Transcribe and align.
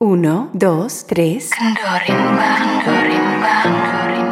Uno, 0.00 0.48
dos, 0.52 1.06
tres. 1.08 1.50
Kendorin 1.50 2.36
bang, 2.36 2.84
kendorin 2.84 4.27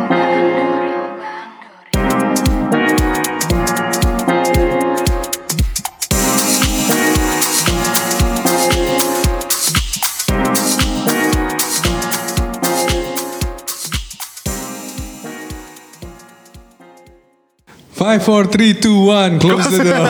Five, 18.17 18.25
four, 18.33 18.45
three, 18.49 18.73
two, 18.73 19.13
one, 19.13 19.37
close 19.37 19.69
the 19.69 19.93
door. 19.93 20.01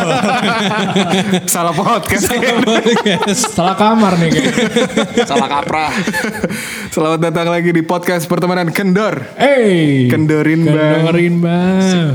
Salah 1.59 1.75
podcast. 1.75 2.30
Salah 3.34 3.75
kamar 3.75 4.14
nih 4.23 4.30
kayaknya. 4.30 5.27
Salah 5.27 5.50
kaprah. 5.50 5.91
Selamat 6.95 7.19
datang 7.19 7.50
lagi 7.50 7.74
di 7.74 7.82
podcast 7.82 8.30
pertemanan 8.30 8.70
Kendor. 8.70 9.34
Hey. 9.34 10.06
Kendorin 10.06 10.70
bang. 10.70 11.02
Kendorin 11.02 11.34
bang. 11.42 12.15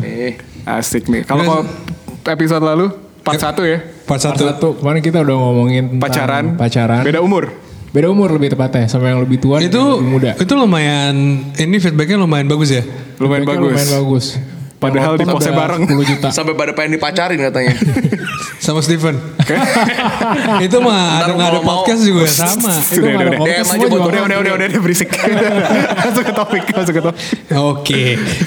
Asik 0.64 1.12
nih. 1.12 1.28
Kalau 1.28 1.68
episode 2.24 2.64
lalu 2.64 2.96
part 3.28 3.44
satu 3.44 3.68
ya. 3.68 3.84
Part 3.84 4.08
Part 4.08 4.22
satu. 4.32 4.48
satu 4.48 4.68
kemarin 4.80 5.04
kita 5.04 5.20
udah 5.28 5.36
ngomongin 5.44 6.00
Pacaran. 6.00 6.56
Pacaran. 6.56 7.04
Beda 7.04 7.20
umur. 7.20 7.52
Beda 7.92 8.08
umur 8.08 8.32
lebih 8.32 8.56
tepatnya 8.56 8.88
sama 8.88 9.12
yang 9.12 9.20
lebih 9.28 9.44
tua 9.44 9.60
dan 9.60 9.68
Itu 9.68 9.76
yang 9.76 10.00
lebih 10.00 10.08
muda. 10.08 10.32
itu 10.40 10.54
lumayan 10.56 11.16
ini 11.60 11.76
feedbacknya 11.84 12.16
lumayan 12.16 12.48
bagus 12.48 12.80
ya. 12.80 12.84
Lumayan 13.20 13.44
bagus. 13.44 13.76
Lumayan 13.76 13.92
bagus. 14.00 14.28
Padahal 14.82 15.14
di 15.14 15.26
pose 15.30 15.54
bareng. 15.54 15.86
10 15.86 16.10
juta. 16.10 16.28
sampai 16.34 16.58
pada 16.58 16.74
pengen 16.74 16.98
dipacarin 16.98 17.38
katanya. 17.38 17.78
Sama 18.66 18.82
Steven. 18.82 19.14
itu 20.66 20.78
mah 20.78 21.26
ada 21.26 21.34
ada 21.34 21.60
podcast 21.62 22.02
juga 22.02 22.30
sama. 22.30 22.70
Itu 22.94 23.02
udah, 23.02 23.18
udah. 23.18 23.32
buat- 23.34 23.50
Udah, 23.50 23.66
nonton. 23.66 23.90
udah, 23.90 24.22
udah, 24.22 24.38
udah, 24.38 24.54
udah 24.70 24.82
berisik. 24.82 25.10
masuk 25.98 26.24
ke 26.24 26.34
topik, 26.34 26.64
masuk 26.70 26.94
ke 26.94 27.02
topik. 27.02 27.22
Oke. 27.52 28.04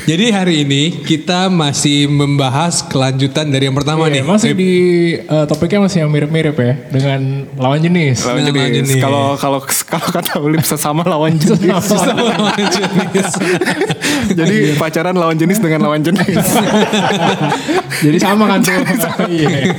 Jadi 0.06 0.24
hari 0.30 0.54
ini 0.62 0.82
kita 1.02 1.50
masih 1.50 2.06
membahas 2.06 2.86
kelanjutan 2.86 3.50
dari 3.50 3.66
yang 3.66 3.74
pertama 3.74 4.06
nih. 4.06 4.22
Iya, 4.22 4.24
masih 4.24 4.50
di 4.54 4.72
eh, 5.18 5.44
topiknya 5.46 5.82
masih 5.82 6.06
yang 6.06 6.10
mirip-mirip 6.10 6.54
ya 6.54 6.72
dengan 6.88 7.50
lawan 7.58 7.82
jenis. 7.82 8.22
Lawan 8.22 8.42
Nah, 8.44 8.70
jenis. 8.70 9.02
Kalau 9.02 9.34
kalau 9.34 9.58
kalau 9.66 10.08
kata 10.10 10.38
Ulip 10.38 10.62
sesama 10.62 11.02
lawan 11.02 11.34
jenis. 11.34 11.74
Lawan 11.90 12.54
jenis. 12.70 13.28
Jadi 14.30 14.56
pacaran 14.78 15.14
lawan 15.14 15.34
jenis 15.34 15.58
dengan 15.58 15.90
lawan 15.90 16.00
jenis. 16.00 16.23
Jadi 18.04 18.18
sama 18.20 18.44
kan 18.50 18.60
tuh. 18.62 18.72
Iya. 19.34 19.72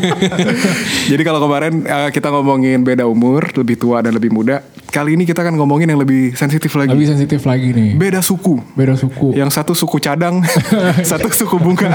Jadi 1.11 1.21
kalau 1.21 1.39
kemarin 1.43 1.85
eh, 1.85 2.09
kita 2.09 2.33
ngomongin 2.33 2.81
beda 2.81 3.05
umur, 3.05 3.45
lebih 3.55 3.77
tua 3.77 4.02
dan 4.02 4.15
lebih 4.15 4.33
muda. 4.33 4.63
Kali 4.89 5.19
ini 5.19 5.27
kita 5.27 5.43
akan 5.43 5.59
ngomongin 5.59 5.91
yang 5.91 5.99
lebih 5.99 6.33
sensitif 6.33 6.71
lagi. 6.73 6.95
Lebih 6.95 7.09
sensitif 7.13 7.43
lagi 7.43 7.75
nih. 7.75 7.99
Beda 7.99 8.23
suku. 8.23 8.57
Beda 8.73 8.95
suku. 8.95 9.35
Yang 9.35 9.49
satu 9.59 9.73
suku 9.75 9.99
cadang, 9.99 10.41
satu 11.11 11.29
suku 11.29 11.55
bunga. 11.59 11.93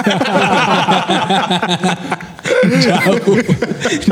Jauh. 2.60 3.36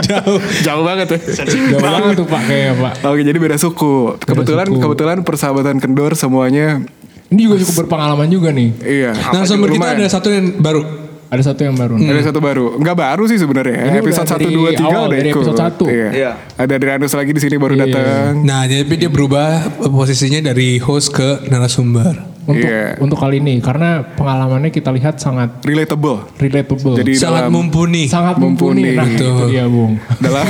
Jauh. 0.08 0.38
Jauh 0.64 0.82
banget 0.84 1.06
ya. 1.14 1.18
Jauh 1.46 1.80
banget 1.84 2.16
tuh 2.16 2.26
pak 2.26 2.42
kayaknya 2.48 2.72
pak. 2.80 2.92
Oke, 3.04 3.22
jadi 3.22 3.38
beda 3.38 3.56
suku. 3.60 4.16
Kebetulan 4.24 4.66
suku. 4.72 4.80
kebetulan 4.80 5.18
persahabatan 5.22 5.76
kendor 5.78 6.16
semuanya 6.16 6.80
Ini 7.28 7.40
juga 7.44 7.56
cukup 7.60 7.74
berpengalaman 7.84 8.26
juga 8.26 8.48
nih. 8.48 8.70
iya. 8.80 9.12
Nah, 9.12 9.44
sumber 9.44 9.68
kita 9.68 9.88
ada 9.94 10.08
satu 10.08 10.28
yang 10.28 10.56
baru. 10.56 10.80
Ada 11.28 11.52
satu 11.52 11.60
yang 11.60 11.76
baru. 11.76 12.00
nih. 12.00 12.08
Ada 12.08 12.32
satu 12.32 12.40
baru. 12.40 12.80
Enggak 12.80 12.96
baru 12.96 13.28
sih 13.28 13.36
sebenarnya. 13.36 13.76
Ini 13.84 13.98
episode 14.00 14.24
1 14.24 14.40
dari 14.40 14.48
2 14.48 14.72
3 14.72 14.80
awal, 14.80 15.06
udah 15.06 15.18
ikut. 15.20 15.28
episode 15.36 15.60
satu. 15.60 15.84
Iya. 15.84 16.08
Iya. 16.08 16.30
Ada 16.56 16.72
Adrianus 16.74 17.12
lagi 17.12 17.36
di 17.36 17.40
sini 17.44 17.56
baru 17.60 17.74
Iya. 17.76 17.84
datang. 17.84 18.30
Nah, 18.48 18.64
jadi 18.64 18.88
dia 18.88 19.10
berubah 19.12 19.48
posisinya 19.84 20.40
dari 20.42 20.80
host 20.80 21.12
ke 21.12 21.44
narasumber. 21.52 22.16
Untuk 22.48 22.64
Iya. 22.64 22.96
untuk 22.96 23.20
kali 23.20 23.38
ini 23.38 23.60
karena 23.60 24.00
pengalamannya 24.16 24.72
kita 24.72 24.88
lihat 24.88 25.20
sangat 25.20 25.60
Relatable. 25.60 26.32
relatable. 26.40 26.96
Jadi 26.96 27.12
Sangat 27.12 27.44
dalam 27.44 27.52
mumpuni. 27.52 28.08
sangat 28.08 28.40
mumpuni. 28.40 28.88
mumpuni. 28.88 28.96
Nah, 28.96 29.04
itu 29.04 29.20
Betul. 29.20 29.48
dia, 29.52 29.64
Bung. 29.68 29.92
dalam 30.16 30.46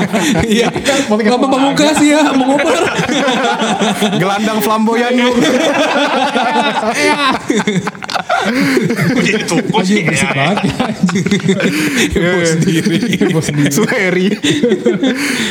Iya. 0.56 0.68
Lama 1.10 1.46
pamungkas 1.50 1.98
ya 1.98 2.22
mengopar. 2.30 2.82
gelandang 4.14 4.62
flamboyan 4.62 5.10
Jadi 9.20 9.42
tukus 9.44 9.84
Anjing 9.84 10.04
berisik 10.06 10.30
banget 10.30 10.58
ya. 10.64 10.74
Heboh 12.10 12.44
sendiri. 12.46 12.96
Heboh 13.20 13.42
sendiri. 13.42 13.70
Suheri. 13.70 14.28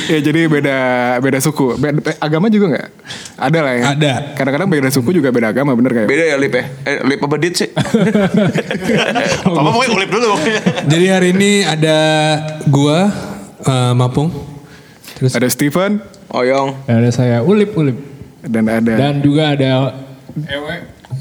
ya 0.10 0.20
jadi 0.20 0.40
beda 0.46 0.78
beda 1.20 1.40
suku. 1.40 1.78
Beda, 1.78 2.02
be- 2.02 2.18
agama 2.18 2.48
juga 2.48 2.66
nggak? 2.74 2.88
Ada 3.38 3.60
lah 3.62 3.74
ya. 3.74 3.84
Ada. 3.94 4.14
Kadang-kadang 4.34 4.70
beda 4.70 4.90
suku 4.90 5.10
juga 5.14 5.30
beda 5.30 5.54
agama 5.54 5.74
bener 5.74 5.92
kayak. 5.94 6.08
Beda 6.10 6.24
ya 6.26 6.36
Lip 6.36 6.54
ya? 6.54 6.64
Eh, 6.84 6.98
Lip 7.06 7.20
apa 7.22 7.36
Dit 7.38 7.54
sih? 7.56 7.70
apa 9.48 9.60
pokoknya 9.66 9.90
ulip 9.94 10.10
dulu 10.10 10.26
pokoknya. 10.36 10.62
Jadi 10.86 11.06
hari 11.08 11.30
ini 11.32 11.52
ada 11.64 11.98
gua 12.68 13.10
eh, 13.62 13.94
Mapung. 13.94 14.30
Terus 15.20 15.36
Ada 15.36 15.52
Steven 15.52 16.00
Oyong. 16.32 16.88
Dan 16.88 17.04
ada 17.04 17.12
saya 17.12 17.44
Ulip 17.44 17.76
Ulip 17.76 17.98
dan 18.40 18.72
ada 18.72 18.96
dan 18.96 19.20
juga 19.20 19.52
ada 19.52 19.92
Ewe 20.48 20.76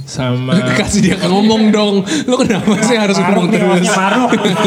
sama 0.04 0.56
kasih 0.80 1.00
dia 1.04 1.16
ngomong 1.20 1.69
dong. 1.69 1.94
Lu 2.28 2.34
kenapa 2.36 2.80
sih 2.84 2.96
harus 2.96 3.16
ngomong 3.16 3.48
terus? 3.52 3.88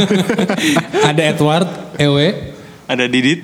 ada 1.10 1.22
Edward, 1.22 1.68
Ewe, 1.98 2.54
Ada 2.86 3.06
Didit. 3.10 3.42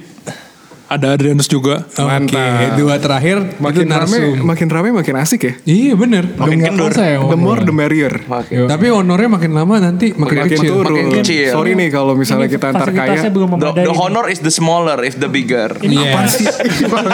ada 0.88 1.12
Adrianus 1.20 1.52
juga. 1.52 1.84
Mantap. 2.00 2.40
Oke, 2.40 2.66
dua 2.80 2.96
terakhir 2.96 3.60
makin 3.60 3.92
rame, 3.92 4.40
makin 4.40 4.68
rame 4.72 4.90
makin 4.96 5.16
asik 5.20 5.42
ya. 5.44 5.54
Iya 5.68 5.94
bener. 6.00 6.32
Makin 6.32 6.64
kendor. 6.64 6.96
saya 6.96 7.20
The 7.20 7.36
more 7.36 7.60
the 7.60 7.76
merrier. 7.76 8.24
Makin. 8.24 8.72
Tapi 8.72 8.88
honornya 8.88 9.28
makin 9.28 9.52
lama 9.52 9.84
nanti 9.84 10.16
makin, 10.16 10.48
Makin 10.48 10.56
kecil. 10.56 10.72
turun. 10.72 10.96
Makin 10.96 11.08
kecil. 11.20 11.52
Sorry 11.52 11.76
nih 11.76 11.92
kalau 11.92 12.16
misalnya 12.16 12.48
kita 12.48 12.72
antar 12.72 12.88
kaya. 12.96 13.20
The, 13.20 13.84
the 13.84 13.96
honor 14.00 14.32
is 14.32 14.40
the 14.40 14.48
smaller 14.48 14.96
if 15.04 15.20
the 15.20 15.28
bigger. 15.28 15.76
Yes. 15.84 16.40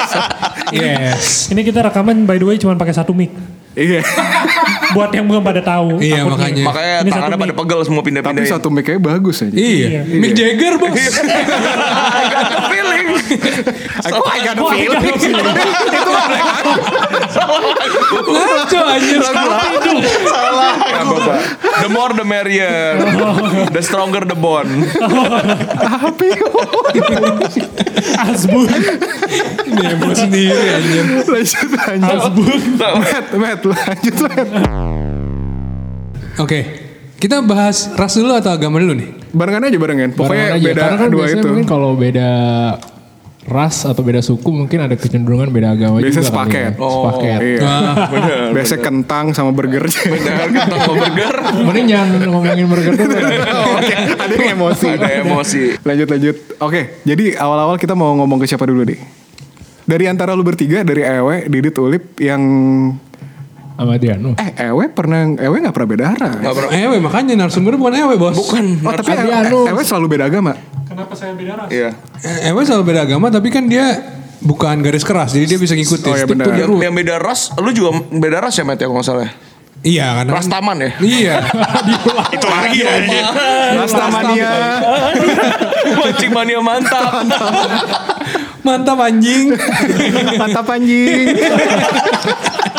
yes. 0.69 1.49
Ini 1.49 1.65
kita 1.65 1.81
rekaman 1.81 2.29
by 2.29 2.37
the 2.37 2.45
way 2.45 2.61
cuma 2.61 2.77
pakai 2.77 2.93
satu 2.93 3.17
mic. 3.17 3.33
Iya. 3.75 4.03
Buat 4.93 5.09
yang 5.11 5.25
belum 5.25 5.41
pada 5.41 5.61
tahu. 5.61 5.97
Iya, 5.97 6.21
makanya. 6.23 6.63
Makanya 6.63 6.95
Ini 7.01 7.09
tangannya 7.09 7.29
satu 7.29 7.41
pada 7.41 7.53
mic. 7.53 7.59
pegel 7.59 7.79
semua 7.83 7.99
Tapi 7.99 8.07
pindah-pindahin. 8.09 8.49
satu 8.49 8.67
mic 8.69 8.85
nya 8.85 8.99
bagus 8.99 9.37
aja. 9.41 9.53
Iya. 9.53 10.01
Mick 10.07 10.31
Jagger 10.33 10.73
bos. 10.77 10.93
I 10.93 12.23
got 12.29 12.45
the 12.47 12.59
feeling. 12.69 13.05
Aku 14.03 14.21
agak 14.23 14.51
ada 14.53 14.61
feeling. 14.69 14.93
Ngaco 18.23 18.79
anjir. 18.85 19.21
Salah. 19.23 19.65
Nggak 20.77 21.03
apa-apa. 21.03 21.33
The 21.81 21.89
more 21.89 22.13
the 22.13 22.25
merrier. 22.25 23.01
The 23.69 23.81
stronger 23.81 24.23
the 24.23 24.37
bond. 24.37 24.69
Asbun. 28.13 28.69
Heboh 29.73 30.13
sendiri 30.13 30.65
anjir. 30.71 31.03
Lanjut 31.25 31.69
lanjut. 31.73 32.33
Matt, 32.77 33.27
Matt, 33.33 33.61
lanjut 33.65 34.15
Matt. 34.21 34.49
Oke. 36.37 36.59
Kita 37.15 37.39
bahas 37.39 37.87
ras 37.93 38.13
dulu 38.13 38.33
atau 38.33 38.51
agama 38.51 38.77
dulu 38.77 38.93
nih? 38.93 39.09
Barengan 39.31 39.63
aja 39.63 39.77
barengan. 39.77 40.09
Pokoknya 40.11 40.29
Barengan 40.49 40.55
aja. 40.55 40.67
beda 40.67 40.81
Karena 40.81 40.97
kan 40.97 41.09
dua 41.09 41.25
itu. 41.25 41.45
mungkin 41.45 41.65
kalau 41.65 41.89
beda 41.95 42.29
ras 43.43 43.83
atau 43.83 43.99
beda 43.99 44.19
suku 44.19 44.49
mungkin 44.49 44.79
ada 44.79 44.95
kecenderungan 44.95 45.47
beda 45.47 45.71
agama 45.71 45.99
Biasanya 45.99 46.19
juga. 46.19 46.19
kali 46.19 46.51
sepaket. 46.51 46.61
ya. 46.63 46.71
Sepaket. 46.79 47.39
Iya. 47.39 47.75
Biasa 48.55 48.73
kentang 48.77 49.25
sama 49.31 49.51
burger. 49.51 49.83
Benar 50.13 50.47
kentang 50.49 50.79
sama 50.81 50.95
burger. 50.97 51.35
Mending 51.67 51.87
jangan 51.87 52.07
ngomongin 52.23 52.65
burger 52.67 52.91
dulu. 52.93 53.15
Oh, 53.15 53.65
Oke, 53.77 53.93
ada 53.95 54.33
yang 54.33 54.51
emosi. 54.53 54.87
Ada 54.89 55.07
emosi. 55.23 55.61
Lanjut 55.79 56.07
lanjut. 56.09 56.35
Oke, 56.59 56.81
jadi 57.03 57.25
awal-awal 57.35 57.75
kita 57.75 57.93
mau 57.93 58.11
ngomong 58.15 58.39
ke 58.39 58.47
siapa 58.47 58.63
dulu 58.63 58.83
nih? 58.83 58.99
Dari 59.83 60.07
antara 60.07 60.31
lu 60.31 60.43
bertiga, 60.43 60.79
dari 60.81 61.03
Ewe, 61.03 61.43
Didit, 61.45 61.75
Ulip, 61.75 62.15
yang 62.17 62.39
Sama 63.73 63.97
eh 63.97 64.51
Ewe 64.69 64.85
pernah 64.93 65.25
Ewe 65.33 65.57
nggak 65.57 65.73
pernah 65.73 65.89
beda 65.89 66.05
arah. 66.13 66.33
Nggak 66.39 66.55
pernah. 66.55 66.71
Ewe 66.77 66.95
makanya 67.01 67.33
narasumber 67.33 67.73
bukan 67.75 67.93
Ewe 67.97 68.15
bos. 68.21 68.37
Bukan. 68.37 68.85
Oh 68.85 68.93
tapi 68.93 69.11
Ewe, 69.11 69.19
Adrianus. 69.25 69.67
Ewe 69.73 69.81
selalu 69.81 70.07
beda 70.13 70.25
agama. 70.29 70.53
Kenapa 70.85 71.13
saya 71.17 71.33
beda 71.33 71.53
ras? 71.57 71.69
Iya. 71.73 71.89
Eh, 72.21 72.53
Ewe 72.53 72.61
selalu 72.63 72.83
beda 72.93 73.01
agama 73.09 73.27
tapi 73.33 73.49
kan 73.49 73.65
dia 73.65 73.97
bukan 74.43 74.83
garis 74.83 75.01
keras 75.01 75.33
jadi 75.33 75.45
dia 75.49 75.59
bisa 75.59 75.73
ngikutin. 75.73 76.11
Oh, 76.11 76.15
iya 76.15 76.25
benar. 76.29 76.45
Yang, 76.53 76.93
beda 76.93 77.15
ras, 77.17 77.49
lu 77.57 77.71
juga 77.73 77.97
beda 78.13 78.37
ras 78.45 78.53
ya 78.53 78.63
Matt 78.67 78.77
ya 78.77 78.85
kalau 78.85 79.01
nggak 79.01 79.07
salah 79.09 79.25
ya? 79.25 79.31
Iya 79.83 80.05
kan. 80.15 80.25
Ras 80.31 80.47
taman 80.47 80.77
ya? 80.79 80.91
Iya. 81.03 81.35
Itu 82.35 82.47
lagi 82.47 82.79
ya. 82.79 82.93
Rastamania. 83.83 84.51
Mancing 85.99 86.31
mania 86.31 86.59
mantap. 86.63 87.11
Mantap 88.63 88.97
anjing. 89.03 89.51
Mantap 90.39 90.67
anjing. 90.71 91.27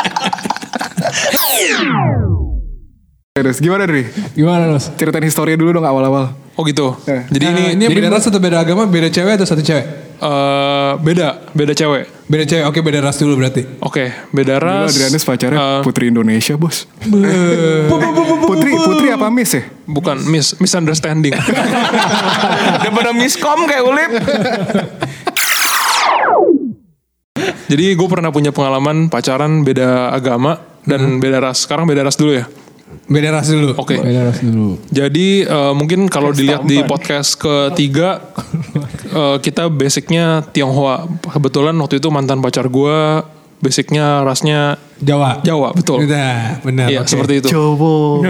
Terus 3.35 3.59
gimana 3.59 3.83
Dri? 3.83 4.07
Gimana 4.31 4.71
Nus? 4.71 4.87
Ceritain 4.95 5.23
historinya 5.27 5.59
dulu 5.59 5.75
dong 5.75 5.87
awal-awal. 5.87 6.31
Oh 6.55 6.63
gitu. 6.63 6.95
Eh. 7.03 7.27
Jadi 7.27 7.45
ini 7.51 7.63
ini 7.75 7.83
jadi 7.91 7.95
beda 7.99 8.09
ras 8.15 8.23
atau 8.31 8.39
beda 8.39 8.63
agama, 8.63 8.87
beda 8.87 9.11
cewek 9.11 9.35
atau 9.35 9.43
satu 9.43 9.59
cewek? 9.59 10.05
Eh, 10.15 10.91
beda, 11.03 11.51
beda 11.51 11.75
cewek. 11.75 12.07
Beda 12.31 12.43
cewek, 12.47 12.63
oke 12.63 12.79
beda 12.79 13.03
ras 13.03 13.19
dulu 13.19 13.35
berarti. 13.35 13.67
Oke, 13.83 14.15
beda 14.31 14.55
Dulu 14.55 14.65
ras. 14.71 14.95
Adrianus 14.95 15.23
pacarnya 15.27 15.59
eh, 15.59 15.79
Putri 15.83 16.07
Indonesia 16.07 16.55
bos. 16.55 16.87
Putri 18.47 18.71
Putri 18.71 19.07
apa 19.11 19.27
Miss 19.27 19.51
ya? 19.51 19.67
bukan 19.85 20.17
mis 20.31 20.57
misunderstanding. 20.57 21.35
Daripada 22.81 23.11
miskom 23.13 23.67
kayak 23.67 23.83
ulip. 23.83 24.11
Jadi 27.65 27.97
gue 27.97 28.07
pernah 28.07 28.29
punya 28.29 28.53
pengalaman 28.53 29.09
pacaran 29.09 29.65
beda 29.65 30.13
agama 30.13 30.61
dan 30.85 31.17
beda 31.17 31.41
ras. 31.41 31.65
Sekarang 31.65 31.89
beda 31.89 32.05
ras 32.05 32.17
dulu 32.17 32.37
ya. 32.37 32.45
Beda 33.05 33.29
ras 33.33 33.49
dulu. 33.49 33.73
Oke. 33.77 33.97
Beda 34.01 34.29
ras 34.29 34.39
dulu. 34.41 34.77
Jadi 34.89 35.45
eh, 35.45 35.73
mungkin 35.73 36.05
kalau 36.09 36.29
dilihat 36.33 36.65
di 36.65 36.81
podcast 36.85 37.37
ketiga 37.37 38.21
eh, 39.09 39.37
kita 39.41 39.69
basicnya 39.69 40.45
Tionghoa. 40.45 41.09
Kebetulan 41.29 41.75
waktu 41.81 41.97
itu 41.97 42.09
mantan 42.13 42.41
pacar 42.41 42.69
gue 42.69 43.25
basicnya 43.63 44.23
rasnya 44.23 44.77
Jawa. 44.95 45.43
Jawa 45.43 45.75
betul. 45.75 46.07
Udah, 46.07 46.63
benar. 46.63 46.87
Iya 46.87 47.03
oke. 47.03 47.11
seperti 47.11 47.43
itu. 47.43 47.51
Cowok. 47.51 48.23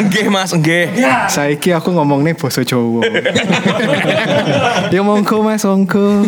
Enggih 0.00 0.32
mas, 0.32 0.56
enggih. 0.56 0.88
Saiki 1.28 1.76
aku 1.76 1.92
ngomong 1.92 2.24
nih 2.24 2.32
bos 2.32 2.56
cowok. 2.56 3.04
Dia 4.88 5.04
mongko 5.04 5.44
mas 5.44 5.60
mongko. 5.68 6.24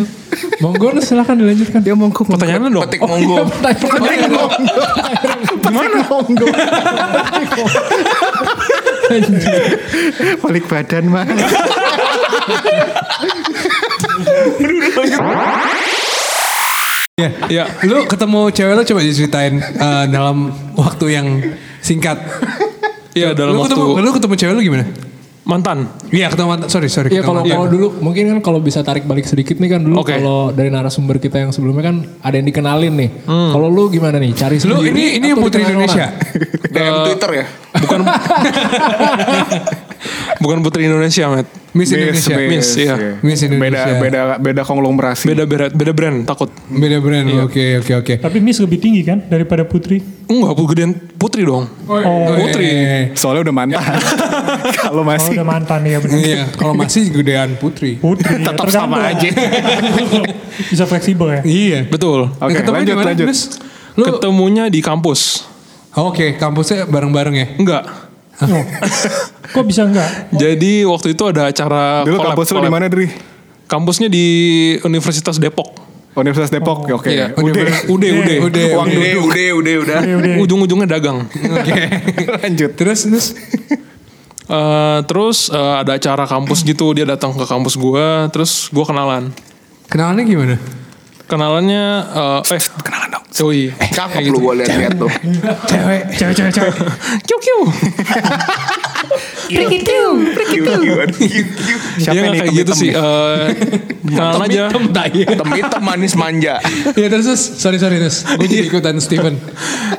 Monggo 0.61 0.93
lu 0.93 1.01
silakan 1.01 1.41
dilanjutkan. 1.41 1.81
Dia 1.81 1.97
mongko. 1.97 2.29
mongko. 2.29 2.37
Pertanyaan 2.37 2.69
dong. 2.69 2.85
Petik 2.85 3.01
monggo. 3.01 3.49
Gimana? 5.65 5.99
Monggo. 6.05 6.45
Balik 10.45 10.65
badan 10.69 11.03
mas. 11.09 11.25
Iya. 15.01 16.05
Ya, 17.49 17.65
Lu 17.81 18.05
ketemu 18.05 18.53
cewek 18.53 18.77
lu 18.77 18.83
coba 18.85 19.01
diceritain 19.01 19.57
eh, 19.57 20.05
dalam 20.05 20.53
waktu 20.77 21.17
yang 21.17 21.25
singkat. 21.81 22.13
iya 23.17 23.33
dalam 23.33 23.57
lu 23.57 23.65
waktu 23.65 23.73
ketemu, 23.73 24.05
lu 24.05 24.09
ketemu 24.13 24.33
cewek 24.37 24.53
lu 24.53 24.61
gimana? 24.61 24.85
mantan. 25.41 25.89
Iya 26.13 26.29
ketemu 26.29 26.47
mantan. 26.53 26.67
Sorry 26.69 26.93
sorry. 26.93 27.09
Iya 27.09 27.25
kalau 27.25 27.41
mantan. 27.41 27.57
kalau 27.57 27.67
dulu 27.73 27.87
mungkin 28.05 28.29
kan 28.29 28.39
kalau 28.45 28.59
bisa 28.61 28.85
tarik 28.85 29.09
balik 29.09 29.25
sedikit 29.25 29.57
nih 29.57 29.65
kan 29.65 29.81
dulu 29.81 30.05
Oke. 30.05 30.13
kalau 30.13 30.53
dari 30.53 30.69
narasumber 30.69 31.17
kita 31.17 31.41
yang 31.41 31.49
sebelumnya 31.49 31.89
kan 31.89 32.05
ada 32.21 32.35
yang 32.37 32.45
dikenalin 32.45 32.93
nih. 32.93 33.09
Kalau 33.25 33.65
lu 33.65 33.89
gimana 33.89 34.21
nih? 34.21 34.37
Cari 34.37 34.61
Lu 34.61 34.77
sendiri 34.77 34.93
ini 34.93 35.03
ini 35.17 35.27
atau 35.33 35.41
Putri 35.41 35.65
Indonesia. 35.65 36.13
DM 36.69 36.95
Twitter 37.01 37.31
ya. 37.33 37.45
Bukan 37.83 37.99
Bukan 40.37 40.61
Putri 40.61 40.85
Indonesia, 40.85 41.25
Matt. 41.29 41.47
Miss 41.73 41.93
Indonesia. 41.93 42.35
Miss, 42.37 42.67
iya. 42.77 42.95
Miss 43.21 43.41
Indonesia. 43.45 43.97
Beda 43.97 44.01
beda 44.01 44.21
beda 44.41 44.61
konglomerasi. 44.65 45.29
Beda 45.29 45.43
beda 45.45 45.65
beda 45.69 45.91
brand 45.93 46.17
takut. 46.25 46.49
Beda 46.69 46.97
brand. 46.97 47.27
Oke 47.45 47.81
oke 47.81 47.93
oke. 48.01 48.13
Tapi 48.21 48.37
Miss 48.41 48.57
lebih 48.57 48.81
tinggi 48.81 49.05
kan 49.05 49.21
daripada 49.29 49.61
Putri. 49.65 50.01
Enggak, 50.27 50.57
gedean 50.73 50.91
Putri 51.17 51.45
dong. 51.45 51.69
Oh, 51.85 52.01
Putri. 52.33 52.69
Soalnya 53.13 53.49
udah 53.49 53.55
mantan. 53.55 53.81
Kalau 54.81 55.03
oh 55.03 55.07
masih 55.07 55.33
udah 55.37 55.47
mantan 55.47 55.79
ya 55.85 55.97
benar. 56.01 56.17
Iya, 56.17 56.43
kalau 56.55 56.73
masih 56.75 57.03
gedean 57.13 57.49
Putri. 57.59 57.99
Putri 57.99 58.41
ya, 58.41 58.45
Tetap 58.51 58.67
sama 58.71 59.11
aja. 59.13 59.29
Bisa 60.71 60.83
fleksibel 60.89 61.39
ya. 61.39 61.41
Iya. 61.45 61.79
Betul. 61.87 62.31
Oke, 62.41 62.63
Ketemunya 62.63 62.95
lanjut, 62.95 63.05
lanjut. 63.05 63.27
Miss? 63.29 63.41
Lu 63.95 64.03
Ketemunya 64.07 64.67
di 64.71 64.79
kampus. 64.79 65.45
Oke, 65.97 66.37
kampusnya 66.37 66.85
bareng-bareng 66.85 67.35
ya? 67.35 67.47
Enggak. 67.57 67.83
Oh. 68.37 68.63
Kok 69.57 69.65
bisa 69.65 69.83
enggak? 69.83 70.29
Jadi 70.29 70.85
waktu 70.85 71.17
itu 71.17 71.23
ada 71.25 71.49
acara 71.49 72.05
Dulu 72.05 72.15
collab- 72.15 72.37
kampus 72.37 72.47
lu 72.53 72.59
di 72.61 72.69
mana 72.69 72.85
Dri? 72.85 73.07
Kampusnya 73.65 74.07
di 74.07 74.25
Universitas 74.81 75.35
Depok. 75.35 75.73
Universitas 76.13 76.49
Depok. 76.49 76.85
Oke. 76.87 77.11
Iya, 77.11 77.33
Udah. 77.33 77.89
Udah, 77.89 78.11
udah. 78.13 78.35
Udah, 78.45 78.65
Uang 78.73 78.87
udah. 78.87 78.95
duduk. 78.95 79.25
Udah, 79.57 79.75
udah. 79.81 79.97
Ujung-ujungnya 80.39 80.87
dagang. 80.87 81.25
Oke. 81.29 81.81
Lanjut. 82.45 82.71
Terus 82.73 82.99
terus 83.03 83.27
Eh, 84.47 84.99
terus 85.03 85.51
eh, 85.51 85.75
ada 85.83 85.99
acara 85.99 86.23
kampus 86.23 86.63
gitu, 86.63 86.95
dia 86.95 87.03
datang 87.03 87.35
ke 87.35 87.43
kampus 87.43 87.75
gua, 87.75 88.31
terus 88.31 88.71
gua 88.71 88.87
kenalan. 88.87 89.35
kenalannya 89.91 90.23
gimana? 90.23 90.55
Kenalannya 91.27 91.83
eh 92.15 92.55
eh 92.55 92.61
kenalan 92.79 93.06
dong. 93.06 93.06
Oh 93.37 93.53
iya. 93.53 93.71
Cakep 93.93 94.33
lu 94.33 94.37
gue 94.41 94.53
liat-liat 94.65 94.93
tuh. 94.97 95.11
Cewek, 95.69 96.01
cewek, 96.17 96.33
cewek. 96.51 96.73
Kiu 97.25 97.37
kiu. 97.37 97.59
Siapa 101.97 102.13
Dia 102.13 102.21
nih 102.21 102.27
nggak 102.27 102.39
kayak 102.43 102.53
gitu 102.53 102.73
sih. 102.75 102.91
eh 102.91 103.47
kenalan 104.03 104.41
aja. 104.47 104.63
Hitam-hitam 105.07 105.81
manis 105.81 106.13
manja. 106.19 106.59
Ya 106.97 107.07
terus, 107.07 107.25
terus 107.31 107.43
sorry 107.61 107.77
sorry 107.79 107.97
terus. 108.01 108.25
Gue 108.25 108.47
jadi 108.49 108.67
ikutan 108.67 108.97
Steven. 108.99 109.37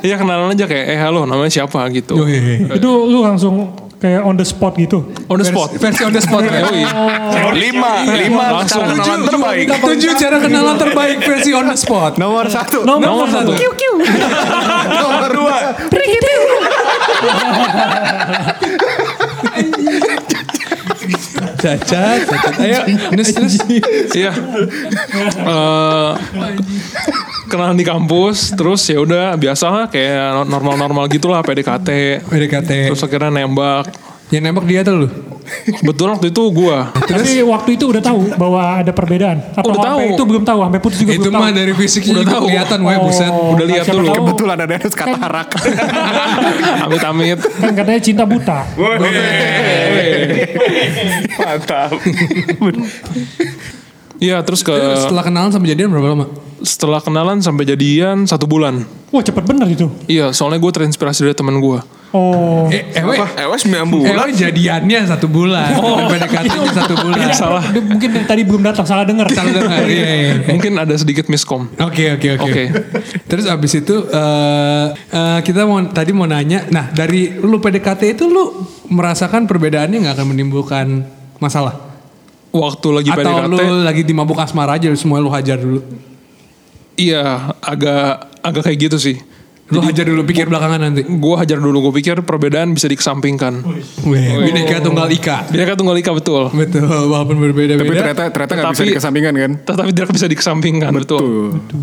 Iya 0.05 0.15
kenalan 0.19 0.53
aja 0.53 0.65
kayak 0.69 0.85
eh 0.85 0.99
halo 0.99 1.25
namanya 1.25 1.49
siapa 1.49 1.87
gitu. 1.95 2.19
Iya. 2.27 2.77
Itu 2.77 2.89
lu 3.09 3.25
langsung 3.25 3.88
kayak 3.99 4.23
on 4.23 4.39
the 4.39 4.47
spot 4.47 4.79
gitu. 4.79 5.03
On 5.27 5.35
the 5.35 5.43
spot. 5.45 5.75
Versi 5.75 6.07
on 6.07 6.15
the 6.15 6.23
spot. 6.23 6.41
Oh, 6.49 6.73
iya. 6.73 7.51
Lima, 7.51 8.03
lima 8.07 8.63
Langsung. 8.63 8.83
cara 8.83 8.95
kenalan 8.95 9.21
terbaik. 9.27 9.65
Tujuh 9.69 10.11
cara 10.17 10.37
kenalan 10.39 10.75
terbaik 10.79 11.17
versi 11.23 11.51
on 11.51 11.67
the 11.67 11.77
spot. 11.77 12.15
Nomor 12.15 12.47
satu. 12.47 12.87
Nomor 12.87 13.27
satu. 13.27 13.53
Nomor 14.89 15.29
dua. 15.35 15.57
Cacat, 21.59 22.19
cacat. 22.27 22.53
Ayo, 22.59 22.79
terus 23.13 23.27
terus. 23.35 23.53
Iya. 24.15 24.31
Eh, 25.39 26.11
kenalan 27.49 27.75
di 27.75 27.85
kampus, 27.85 28.53
terus 28.53 28.81
ya 28.87 29.01
udah 29.01 29.35
biasa 29.35 29.65
lah 29.67 29.85
kayak 29.89 30.45
normal-normal 30.47 31.09
gitulah 31.09 31.41
PDKT. 31.41 32.21
PDKT. 32.29 32.93
Terus 32.93 33.01
akhirnya 33.03 33.43
nembak. 33.43 33.91
Yang 34.29 34.43
nembak 34.45 34.65
dia 34.69 34.81
tuh 34.85 35.05
lu. 35.05 35.28
Kebetulan 35.71 36.11
waktu 36.13 36.27
itu 36.29 36.41
gua. 36.49 36.77
Tapi 36.91 37.31
waktu 37.41 37.69
itu 37.73 37.85
udah 37.87 38.01
tahu 38.01 38.19
bahwa 38.33 38.61
ada 38.77 38.89
perbedaan. 38.89 39.37
Apa 39.51 39.65
Udah 39.65 39.81
tahu. 39.83 39.99
itu 40.09 40.23
belum 40.23 40.43
tahu, 40.43 40.59
sampai 40.61 40.79
putus 40.79 40.97
juga 40.97 41.11
Itu 41.11 41.21
belum 41.23 41.33
tahu. 41.33 41.43
mah 41.43 41.51
dari 41.51 41.73
fisiknya 41.73 42.11
Udah 42.11 42.21
juga 42.21 42.33
tahu. 42.33 42.45
kelihatan, 42.45 42.77
wah 42.81 42.97
buset. 42.99 43.29
Oh, 43.29 43.53
Udah 43.53 43.65
lihat 43.65 43.85
dulu. 43.85 44.05
tahu. 44.05 44.15
Kebetulan 44.19 44.55
ada 44.55 44.65
Dennis 44.67 44.93
katarak. 44.93 45.49
Amit-amit. 46.85 47.39
Kan 47.55 47.71
katanya 47.73 47.99
cinta 47.99 48.23
buta. 48.23 48.59
Mantap. 51.39 51.89
Iya 54.19 54.43
terus 54.43 54.61
ke 54.61 54.73
Setelah 54.99 55.23
kenalan 55.23 55.49
sampai 55.49 55.69
jadian 55.69 55.89
berapa 55.89 56.11
lama? 56.11 56.27
setelah 56.59 56.99
kenalan 56.99 57.39
sampai 57.39 57.63
jadian 57.63 58.27
satu 58.27 58.43
bulan. 58.43 58.83
Wah 59.09 59.23
cepet 59.23 59.47
bener 59.47 59.63
itu. 59.65 59.87
Iya 60.05 60.35
soalnya 60.35 60.59
gue 60.59 60.67
terinspirasi 60.69 61.23
dari 61.23 61.31
teman 61.31 61.55
gue. 61.55 61.79
Oh. 62.09 62.65
Eh, 62.73 62.89
ewe, 62.97 63.13
Eh, 63.37 63.45
wes 63.45 63.61
9 63.69 63.85
ewe 63.85 64.09
bulan. 64.09 64.33
jadiannya 64.33 64.99
satu 65.05 65.29
bulan. 65.29 65.77
Oh, 65.77 66.09
PDKT-nya 66.09 66.73
satu 66.73 66.97
bulan. 66.97 67.29
Salah. 67.31 67.61
Dia 67.69 67.85
mungkin 67.85 68.09
dari 68.09 68.25
tadi 68.25 68.41
belum 68.41 68.65
datang, 68.65 68.81
salah 68.81 69.05
denger. 69.05 69.29
Salah 69.29 69.53
dengar. 69.53 69.85
Iya, 69.85 70.09
iya. 70.09 70.33
Mungkin 70.49 70.73
ada 70.73 70.97
sedikit 70.97 71.29
miskom. 71.29 71.69
Oke 71.77 72.17
oke 72.17 72.27
oke. 72.33 72.49
Oke. 72.49 72.63
Terus 73.29 73.45
abis 73.45 73.77
itu 73.77 73.95
eh 74.09 74.85
eh, 74.89 75.39
kita 75.45 75.69
mau 75.69 75.77
tadi 75.85 76.09
mau 76.09 76.25
nanya, 76.25 76.65
nah 76.67 76.89
dari 76.89 77.29
lu 77.35 77.61
PDKT 77.61 78.17
itu 78.17 78.25
lu 78.25 78.57
merasakan 78.89 79.45
perbedaannya 79.45 80.01
nggak 80.01 80.15
akan 80.17 80.27
menimbulkan 80.27 80.87
masalah? 81.37 81.77
Waktu 82.49 82.87
lagi 82.89 83.09
Atau 83.13 83.21
PDKT. 83.21 83.45
lu 83.47 83.57
lagi 83.85 84.01
di 84.01 84.13
mabuk 84.13 84.41
asmara 84.41 84.81
aja 84.81 84.89
semua 84.97 85.21
lu 85.21 85.29
hajar 85.29 85.61
dulu? 85.61 85.85
Iya 86.97 87.53
agak 87.61 88.33
agak 88.41 88.61
kayak 88.65 88.79
gitu 88.89 88.97
sih. 88.97 89.15
Lu 89.69 89.79
hajar 89.79 90.01
dulu 90.01 90.25
pikir 90.25 90.49
belakangan 90.49 90.79
nanti. 90.81 91.05
Gue 91.05 91.35
hajar 91.37 91.61
dulu 91.61 91.89
gue 91.89 91.93
pikir 92.01 92.25
perbedaan 92.25 92.73
bisa 92.73 92.89
dikesampingkan. 92.89 93.61
Weh, 94.03 94.49
Bineka 94.49 94.81
tunggal 94.81 95.05
ika. 95.13 95.45
Bineka 95.45 95.77
tunggal 95.77 95.93
ika 95.95 96.09
betul. 96.09 96.49
Betul, 96.49 96.89
walaupun 96.89 97.37
berbeda-beda. 97.37 97.85
Tapi 97.85 97.93
ternyata 97.93 98.23
ternyata 98.33 98.53
nggak 98.55 98.73
bisa 98.73 98.85
dikesampingkan 98.89 99.33
kan? 99.37 99.51
Tetapi 99.61 99.89
tidak 99.93 100.09
bisa 100.09 100.25
dikesampingkan 100.25 100.89
betul. 100.89 101.53
Tuh. 101.69 101.81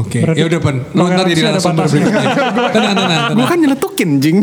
Oke. 0.00 0.22
Berarti 0.24 0.40
Ya 0.40 0.44
udah 0.48 0.60
pen. 0.62 0.76
Lu 0.94 1.02
ntar 1.04 1.26
jadi 1.28 1.42
narasumber 1.44 1.84
berikutnya. 1.84 2.28
Tenang, 2.74 2.94
tenang, 2.96 3.20
Gue 3.20 3.34
tenang. 3.36 3.48
kan 3.50 3.58
nyeletukin 3.60 4.10
jing. 4.16 4.38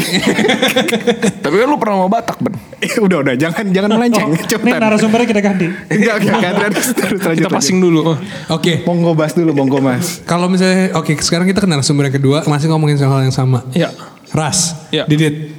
Tapi 1.43 1.55
kan 1.57 1.67
lu 1.67 1.77
pernah 1.79 1.95
mau 1.97 2.09
Batak, 2.11 2.37
Ben. 2.43 2.53
Eh, 2.81 2.97
udah 2.97 3.21
udah 3.21 3.33
jangan 3.37 3.69
jangan 3.69 3.89
melenceng. 3.93 4.25
Oh, 4.25 4.33
Nih 4.33 4.41
Cepetan. 4.43 4.81
narasumbernya 4.81 5.27
kita 5.29 5.41
ganti. 5.41 5.67
Enggak 5.87 6.15
enggak 6.17 6.35
enggak 6.35 6.53
terus 6.73 6.87
terus 6.91 7.19
lanjut. 7.21 7.37
Kita 7.39 7.49
passing 7.53 7.77
dulu. 7.77 8.17
Oke. 8.49 8.81
Monggo 8.83 9.13
bahas 9.13 9.33
dulu 9.33 9.53
monggo 9.53 9.77
mas. 9.77 10.19
Kalau 10.23 10.49
misalnya, 10.49 10.97
oke 10.97 11.13
sekarang 11.19 11.45
kita 11.45 11.61
ke 11.61 11.69
narasumber 11.69 12.09
yang 12.09 12.17
kedua, 12.17 12.41
masih 12.43 12.67
ngomongin 12.67 12.97
soal 12.97 13.13
hal 13.13 13.21
yang 13.21 13.31
sama. 13.31 13.61
Iya. 13.71 13.93
Ras. 14.31 14.89
Ya. 14.89 15.05
Didit. 15.05 15.53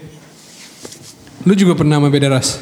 Lu 1.42 1.54
juga 1.54 1.74
pernah 1.74 1.98
sama 1.98 2.08
beda 2.08 2.26
ras? 2.28 2.58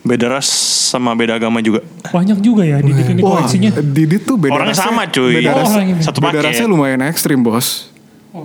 Beda 0.00 0.26
ras 0.30 0.48
sama 0.88 1.12
beda 1.12 1.36
agama 1.36 1.60
juga. 1.60 1.84
Banyak 2.08 2.40
juga 2.40 2.64
ya 2.64 2.80
di 2.80 2.92
ini 2.92 3.20
Wah, 3.20 3.40
koleksinya. 3.40 3.72
Didit 3.78 4.24
tuh 4.24 4.36
beda 4.36 4.52
Orangnya 4.52 4.72
rasnya- 4.74 4.88
sama, 4.88 5.02
cuy. 5.06 5.32
Beda 5.34 5.50
Oh, 5.50 5.58
ras, 5.58 5.68
orangnya 5.70 5.94
beda. 5.96 6.06
Satu 6.06 6.18
beda 6.20 6.38
rasnya 6.40 6.66
lumayan 6.66 7.00
ekstrim 7.04 7.40
bos. 7.40 7.88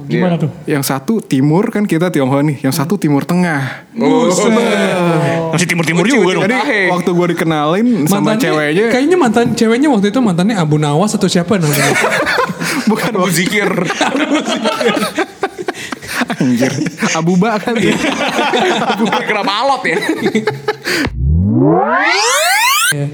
Gimana 0.07 0.35
tuh? 0.39 0.49
Yang 0.65 0.83
satu 0.89 1.21
timur 1.21 1.69
kan 1.69 1.83
kita 1.85 2.09
Tionghoa 2.09 2.41
nih, 2.41 2.63
yang 2.65 2.73
satu 2.73 2.97
timur 2.97 3.23
tengah. 3.27 3.85
Masih 5.53 5.67
timur-timur 5.69 6.05
juga 6.09 6.39
dong. 6.39 6.43
Jadi 6.49 6.89
waktu 6.89 7.09
gue 7.13 7.27
dikenalin 7.37 7.87
sama 8.09 8.33
Mantannya, 8.33 8.41
ceweknya, 8.41 8.85
kayaknya 8.89 9.17
mantan 9.17 9.45
ceweknya 9.53 9.89
waktu 9.93 10.09
itu 10.09 10.19
mantannya 10.19 10.55
Abu 10.57 10.81
Nawas 10.81 11.13
atau 11.13 11.29
siapa 11.29 11.61
namanya? 11.61 11.93
bukan 12.89 13.11
Abu 13.17 13.29
Zikir. 13.29 13.69
anjir, 16.33 16.73
Abu 17.13 17.33
Ba 17.37 17.59
kali 17.61 17.87
ya. 17.93 17.95
Kenapa 19.27 19.51
alot 19.63 19.83
ya? 19.85 19.97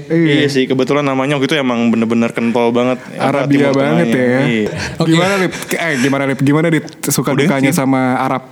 Iya 0.08 0.46
sih, 0.46 0.64
kebetulan 0.64 1.02
namanya 1.02 1.34
waktu 1.34 1.46
itu 1.46 1.56
emang 1.56 1.88
bener-bener 1.88 2.30
kental 2.30 2.70
banget. 2.70 2.98
Arabia 3.14 3.68
Timur 3.68 3.76
banget 3.76 4.06
ya. 4.08 4.24
Iya. 4.42 4.68
Gimana 5.00 5.34
Lip? 5.36 5.52
Eh 5.70 5.92
gimana 5.98 6.22
Lip? 6.24 6.40
Gimana 6.40 6.66
Dit 6.68 6.84
suka 7.04 7.30
Udah, 7.30 7.44
dukanya 7.44 7.70
Cin. 7.70 7.78
sama 7.78 8.16
Arab? 8.16 8.42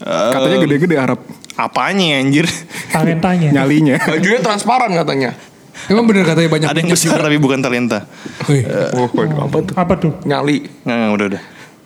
Katanya 0.00 0.56
gede-gede 0.58 0.96
Arab 0.96 1.20
Apanya 1.52 2.16
anjir? 2.16 2.48
Talentanya. 2.88 3.52
nyalinya. 3.52 4.00
Bajunya 4.10 4.40
transparan 4.40 4.88
katanya. 4.90 5.36
Emang 5.86 6.04
bener 6.04 6.24
katanya 6.24 6.48
banyak 6.48 6.68
Ada 6.68 6.78
yang 6.78 6.88
bersinar 6.88 7.20
tapi 7.20 7.36
bukan 7.36 7.60
talenta. 7.60 8.08
Wih, 8.48 8.64
Oh, 8.96 9.08
apa 9.08 9.58
tuh? 9.60 9.74
Apa 9.76 9.92
tuh? 9.96 10.12
Nyali. 10.24 10.64
Nggak, 10.84 10.96
nggak, 10.96 11.12
udah 11.12 11.26
udah. 11.36 11.42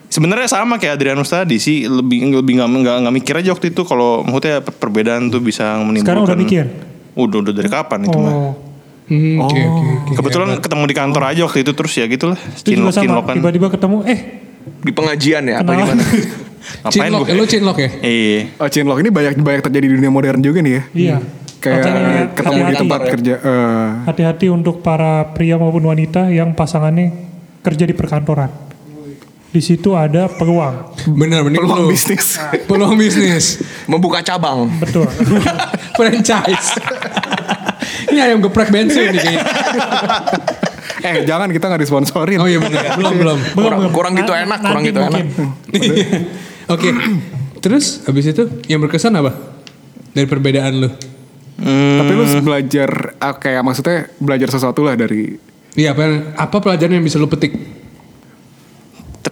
Sebenarnya 0.06 0.46
sama 0.46 0.78
kayak 0.78 0.94
Adrianus 0.94 1.26
tadi 1.26 1.58
sih 1.58 1.90
lebih 1.90 2.30
lebih 2.32 2.54
nggak 2.54 2.70
nggak 2.70 2.96
nggak 3.02 3.14
mikir 3.14 3.34
aja 3.34 3.50
waktu 3.50 3.74
itu 3.74 3.82
kalau 3.82 4.22
maksudnya 4.22 4.62
per- 4.62 4.78
perbedaan 4.78 5.26
tuh 5.26 5.42
bisa 5.42 5.74
menimbulkan. 5.76 6.06
Sekarang 6.06 6.22
udah 6.22 6.38
mikir? 6.38 6.64
Udah 7.14 7.38
udah 7.42 7.52
dari 7.52 7.66
kapan 7.66 8.06
itu 8.06 8.14
mah. 8.14 8.34
Oh. 9.04 9.10
Hmm, 9.10 9.36
oke 9.38 9.60
oke 9.60 9.84
oke. 10.00 10.12
Kebetulan 10.16 10.48
ketemu 10.58 10.84
di 10.84 10.94
kantor 10.94 11.22
aja 11.26 11.40
waktu 11.42 11.60
itu 11.60 11.72
terus 11.72 11.92
ya 11.92 12.04
gitulah. 12.06 12.40
Cinlok-cinlokan. 12.56 13.34
Tiba-tiba 13.36 13.68
ketemu, 13.68 13.96
eh 14.02 14.20
Di 14.80 14.90
pengajian 14.90 15.42
ya 15.44 15.60
apa 15.60 15.70
Kenal. 15.70 15.80
gimana? 15.86 16.02
Cinlok, 16.88 17.20
gue? 17.22 17.34
lu 17.34 17.44
cinlok 17.44 17.76
ya? 17.78 17.90
Iya. 18.00 18.40
Oh, 18.56 18.64
Chinlock 18.66 18.98
ini 18.98 19.10
banyak 19.10 19.36
banyak 19.36 19.62
terjadi 19.62 19.84
di 19.84 19.94
dunia 19.94 20.08
modern 20.08 20.40
juga 20.40 20.58
nih 20.58 20.72
ya. 20.72 20.82
iya. 20.94 21.16
Kayak 21.58 21.76
Makanya 21.78 22.00
ketemu 22.30 22.52
di 22.52 22.60
hati-hati. 22.62 22.80
tempat 22.80 23.00
kerja. 23.06 23.34
eh, 23.38 23.88
Hati-hati 24.04 24.46
untuk 24.48 24.80
para 24.80 25.12
pria 25.30 25.56
maupun 25.56 25.80
wanita 25.82 26.28
yang 26.28 26.52
pasangannya 26.52 27.12
kerja 27.60 27.84
di 27.84 27.92
perkantoran. 27.92 28.48
Di 29.48 29.60
situ 29.60 29.92
ada 29.92 30.26
peluang. 30.26 30.96
Bener 31.10 31.40
mending 31.40 31.60
peluang 31.60 31.84
lu- 31.84 31.90
bisnis. 31.90 32.36
Peluang 32.64 32.96
bisnis. 32.96 33.60
Membuka 33.84 34.20
cabang. 34.20 34.66
Betul. 34.74 35.04
Franchise. 35.96 36.74
Ini 38.10 38.20
ayam 38.20 38.38
geprek 38.40 38.68
bensin 38.68 39.08
nih 39.08 39.20
kayaknya. 39.20 39.42
eh 41.08 41.14
jangan 41.24 41.48
kita 41.48 41.64
nggak 41.66 41.82
disponsorin. 41.82 42.38
Oh 42.38 42.48
iya 42.48 42.58
bener. 42.58 42.96
Belum 42.96 43.14
belum. 43.22 43.38
belum, 43.38 43.54
Kurang- 43.56 43.80
belum. 43.80 43.92
kurang 43.92 44.12
gitu 44.14 44.32
Na- 44.32 44.40
enak, 44.42 44.58
nanti 44.58 44.70
kurang 44.70 44.84
gitu 44.84 44.98
mungkin. 45.00 45.26
Oke. 46.74 46.88
Terus 47.60 47.84
habis 48.04 48.24
itu 48.26 48.42
yang 48.66 48.80
berkesan 48.80 49.12
apa? 49.14 49.32
Dari 50.12 50.26
perbedaan 50.26 50.72
lu? 50.78 50.90
Tapi 51.54 52.12
lu 52.12 52.24
belajar 52.42 53.14
ah, 53.16 53.34
kayak 53.34 53.62
maksudnya 53.62 54.10
belajar 54.18 54.48
sesuatu 54.50 54.82
lah 54.82 54.98
dari 54.98 55.38
Iya 55.74 55.90
apa 55.90 56.02
apa 56.38 56.56
pelajaran 56.58 56.98
yang 56.98 57.04
bisa 57.04 57.18
lu 57.18 57.26
petik? 57.26 57.50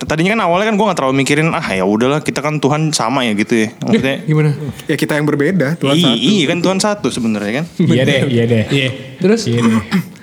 Tadinya 0.02 0.34
kan 0.34 0.42
awalnya 0.44 0.66
kan 0.68 0.76
gue 0.76 0.86
gak 0.86 0.98
terlalu 0.98 1.14
mikirin 1.20 1.48
ah 1.50 1.62
ya 1.64 1.86
udahlah 1.86 2.20
kita 2.20 2.42
kan 2.42 2.58
Tuhan 2.58 2.90
sama 2.90 3.22
ya 3.22 3.32
gitu 3.32 3.54
ya. 3.54 3.68
Maksudnya 3.78 4.16
Eh, 4.18 4.26
gimana? 4.26 4.50
ya 4.84 4.96
kita 4.96 5.14
yang 5.14 5.26
berbeda. 5.26 5.78
Tuhan 5.78 5.94
iya, 5.94 6.06
satu. 6.08 6.18
iya 6.18 6.44
kan 6.46 6.58
Tuhan 6.58 6.78
satu 6.78 7.08
sebenarnya 7.08 7.52
kan. 7.62 7.64
Iya 7.78 8.02
deh, 8.02 8.20
iya 8.26 8.44
deh. 8.44 8.64
Iya. 8.68 8.88
Terus? 9.18 9.40
Iya 9.46 9.60
deh. 9.62 9.74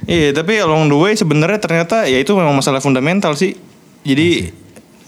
Iya 0.05 0.27
tapi 0.33 0.53
along 0.57 0.89
the 0.89 0.98
way 0.98 1.13
sebenarnya 1.13 1.57
ternyata 1.57 2.03
ya 2.03 2.17
itu 2.17 2.33
memang 2.33 2.51
masalah 2.51 2.79
fundamental 2.79 3.33
sih. 3.33 3.55
Jadi 4.01 4.51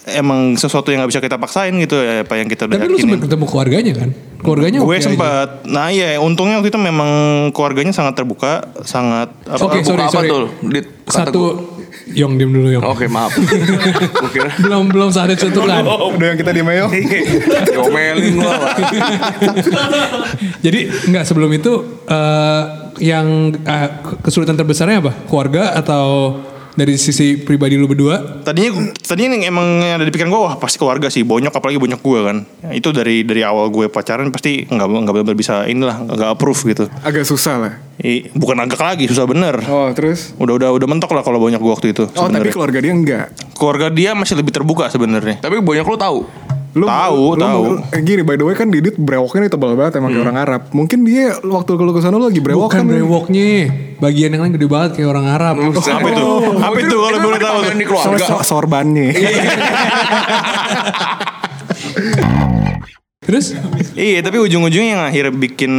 emang 0.09 0.57
sesuatu 0.57 0.89
yang 0.89 1.05
nggak 1.05 1.11
bisa 1.13 1.21
kita 1.21 1.37
paksain 1.37 1.73
gitu 1.77 1.93
ya 2.01 2.25
apa 2.25 2.33
yang 2.33 2.49
kita 2.49 2.65
udah 2.65 2.77
Tapi 2.77 2.89
lu 2.89 2.97
sempat 2.97 3.21
ketemu 3.21 3.45
keluarganya 3.45 3.93
kan? 3.93 4.09
Keluarganya 4.41 4.77
Gue 4.81 4.89
oke 4.89 4.97
aja. 4.97 5.05
sempat, 5.05 5.47
nah 5.69 5.93
iya 5.93 6.17
untungnya 6.17 6.57
waktu 6.57 6.73
itu 6.73 6.81
memang 6.81 7.09
keluarganya 7.53 7.93
sangat 7.93 8.17
terbuka, 8.17 8.65
sangat 8.81 9.29
apa, 9.45 9.61
Oke, 9.61 9.85
sorry, 9.85 10.01
apa 10.01 10.09
sorry. 10.09 10.29
tuh? 10.33 10.49
Dit, 10.65 10.85
Satu 11.05 11.41
gua. 11.45 11.53
Yong 12.11 12.41
diem 12.41 12.49
dulu 12.49 12.67
Yong. 12.73 12.83
Oke 12.83 13.05
maaf. 13.05 13.29
Gue 14.17 14.29
kira. 14.33 14.49
belum 14.57 14.89
belum 14.89 15.09
saatnya 15.13 15.37
tentukan. 15.37 15.85
Udah 15.85 16.27
yang 16.33 16.39
kita 16.39 16.51
di 16.51 16.63
mail. 16.65 16.89
Diomelin 17.69 18.41
gua 18.41 18.51
lah. 18.57 18.73
Jadi 20.65 20.79
nggak 21.11 21.23
sebelum 21.23 21.51
itu 21.53 21.71
eh, 22.09 22.63
yang 23.01 23.53
eh, 23.55 23.89
kesulitan 24.21 24.57
terbesarnya 24.57 25.05
apa? 25.05 25.11
Keluarga 25.29 25.77
atau 25.77 26.37
dari 26.75 26.95
sisi 26.95 27.39
pribadi 27.39 27.75
lu 27.75 27.87
berdua? 27.87 28.43
Tadinya 28.43 28.91
tadinya 29.03 29.35
yang 29.35 29.55
emang 29.55 29.67
yang 29.83 29.95
ada 29.99 30.05
di 30.07 30.11
pikiran 30.13 30.31
gue 30.31 30.41
wah 30.41 30.55
pasti 30.55 30.79
keluarga 30.79 31.11
sih 31.11 31.23
bonyok 31.27 31.53
apalagi 31.57 31.77
bonyok 31.77 32.01
gue 32.01 32.19
kan. 32.23 32.37
Ya, 32.67 32.71
itu 32.77 32.89
dari 32.95 33.27
dari 33.27 33.41
awal 33.43 33.67
gue 33.69 33.91
pacaran 33.91 34.31
pasti 34.31 34.65
nggak 34.67 34.87
nggak 34.87 35.15
benar 35.15 35.35
bisa 35.37 35.67
inilah 35.67 36.03
nggak 36.07 36.29
approve 36.37 36.61
gitu. 36.71 36.87
Agak 37.03 37.27
susah 37.27 37.55
lah. 37.59 37.73
I, 38.01 38.33
bukan 38.33 38.57
agak 38.57 38.81
lagi 38.81 39.05
susah 39.05 39.29
bener. 39.29 39.61
Oh 39.69 39.91
terus? 39.93 40.33
Udah 40.41 40.57
udah 40.57 40.69
udah 40.73 40.87
mentok 40.89 41.11
lah 41.13 41.21
kalau 41.21 41.37
bonyok 41.37 41.61
gue 41.61 41.71
waktu 41.71 41.87
itu. 41.93 42.03
Oh 42.17 42.27
tapi 42.27 42.49
keluarga 42.49 42.79
dia 42.81 42.93
enggak. 42.95 43.27
keluarga 43.61 43.93
dia 43.93 44.17
masih 44.17 44.41
lebih 44.41 44.49
terbuka 44.49 44.89
sebenarnya. 44.89 45.37
Tapi 45.37 45.61
banyak 45.61 45.85
lu 45.85 45.97
tahu. 45.99 46.19
Lu, 46.71 46.87
Tahu, 46.87 47.35
lu- 47.35 47.41
tahu. 47.41 47.63
lu- 47.67 47.83
eh, 47.83 47.99
gini 47.99 48.23
by 48.23 48.39
the 48.39 48.47
way 48.47 48.55
kan 48.55 48.71
Didit 48.71 48.95
brewoknya 48.95 49.43
nih 49.43 49.51
tebal 49.51 49.75
banget 49.75 49.99
emang 49.99 50.15
kayak 50.15 50.23
orang 50.23 50.39
Arab. 50.39 50.61
Mungkin 50.71 51.03
dia 51.03 51.35
waktu 51.37 51.71
lu 51.75 51.91
ke 51.91 51.99
sana 51.99 52.15
lu 52.15 52.23
lagi 52.23 52.39
brewok 52.39 52.71
Bukan 52.71 52.79
kan. 52.79 52.87
brewoknya, 52.87 53.47
bagian 53.99 54.31
yang 54.31 54.41
lain 54.47 54.55
gede 54.55 54.67
banget 54.71 54.91
kayak 54.95 55.09
orang 55.11 55.27
Arab. 55.27 55.59
Apa 55.59 56.07
itu? 56.07 56.25
Apa 56.63 56.77
itu 56.79 56.95
kalau 56.95 57.19
boleh 57.19 57.39
tahu? 57.39 57.59
sorbannya. 58.41 59.11
Terus? 63.21 63.53
Iya, 63.93 64.23
tapi 64.23 64.39
ujung-ujungnya 64.39 64.91
yang 64.97 65.03
akhirnya 65.05 65.33
bikin 65.35 65.71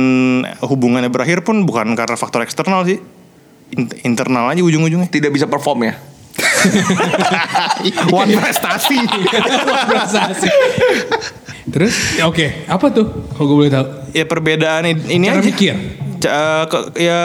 hubungannya 0.63 1.11
berakhir 1.11 1.43
pun 1.43 1.67
bukan 1.67 1.97
karena 1.97 2.15
faktor 2.15 2.45
eksternal 2.45 2.87
sih. 2.87 3.01
In- 3.73 3.89
internal 4.05 4.53
aja 4.53 4.61
ujung-ujungnya. 4.61 5.09
Tidak 5.09 5.33
bisa 5.33 5.49
perform 5.49 5.89
ya. 5.89 5.97
One 8.13 8.31
prestasi. 8.33 8.99
Prestasi. 9.87 10.49
Terus? 11.65 11.95
Ya, 12.17 12.27
Oke, 12.27 12.67
apa 12.67 12.87
tuh? 12.89 13.07
Kalau 13.33 13.47
gue 13.47 13.57
boleh 13.59 13.73
tahu. 13.73 13.85
Ya 14.13 14.25
perbedaan 14.25 14.83
ini 14.87 15.27
Cara 15.27 15.39
aja. 15.39 15.45
mikir. 15.45 15.75
Ca- 16.19 16.33
eh, 16.33 16.65
ke- 16.67 16.87
ya 17.01 17.21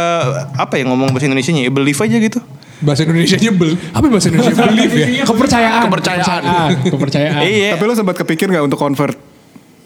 apa 0.56 0.74
ya 0.76 0.84
ngomong 0.86 1.10
bahasa 1.10 1.26
Indonesianya 1.26 1.66
ya 1.66 1.72
believe 1.72 1.98
aja 1.98 2.18
gitu. 2.18 2.40
Bahasa 2.78 3.04
Indonesia 3.04 3.36
nya 3.36 3.52
bel. 3.52 3.74
Apa 3.92 4.06
bahasa 4.06 4.28
Indonesia 4.30 4.54
belief 4.68 4.92
ya? 4.92 5.08
Kepercayaan. 5.24 5.82
Kepercayaan. 5.84 6.42
Kepercayaan. 6.44 6.70
Kepercayaan. 6.94 7.42
Iya. 7.44 7.70
Tapi 7.76 7.84
lu 7.84 7.94
sempat 7.94 8.16
kepikir 8.16 8.48
nggak 8.48 8.66
untuk 8.66 8.78
convert? 8.78 9.18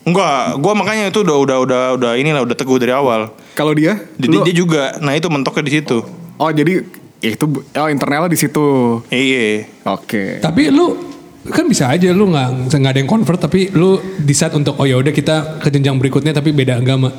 Enggak, 0.02 0.58
gua 0.58 0.74
makanya 0.74 1.08
itu 1.08 1.22
udah 1.22 1.38
udah 1.38 1.58
udah 1.62 1.82
udah 1.94 2.12
inilah 2.18 2.42
udah 2.42 2.58
teguh 2.58 2.76
dari 2.76 2.90
awal. 2.90 3.30
Kalau 3.54 3.72
dia? 3.72 4.02
Jadi 4.18 4.36
dia 4.42 4.56
juga, 4.56 4.98
nah 4.98 5.14
itu 5.14 5.30
mentoknya 5.30 5.62
di 5.62 5.74
situ. 5.74 6.02
Oh 6.36 6.50
jadi 6.50 6.82
ya 7.22 7.30
itu 7.38 7.46
oh 7.62 7.88
internalnya 7.88 8.28
di 8.28 8.40
situ. 8.40 9.00
Iya. 9.14 9.70
Oke. 9.88 10.42
Tapi 10.42 10.74
lu 10.74 10.98
kan 11.42 11.66
bisa 11.66 11.90
aja 11.90 12.10
lu 12.14 12.30
nggak 12.30 12.70
nggak 12.70 12.92
ada 12.94 13.00
yang 13.02 13.10
convert 13.10 13.42
tapi 13.42 13.74
lu 13.74 13.98
decide 14.22 14.54
untuk 14.54 14.78
oh 14.78 14.86
ya 14.86 14.98
udah 14.98 15.10
kita 15.10 15.58
ke 15.62 15.74
jenjang 15.74 15.98
berikutnya 16.02 16.34
tapi 16.34 16.52
beda 16.52 16.82
agama. 16.82 17.14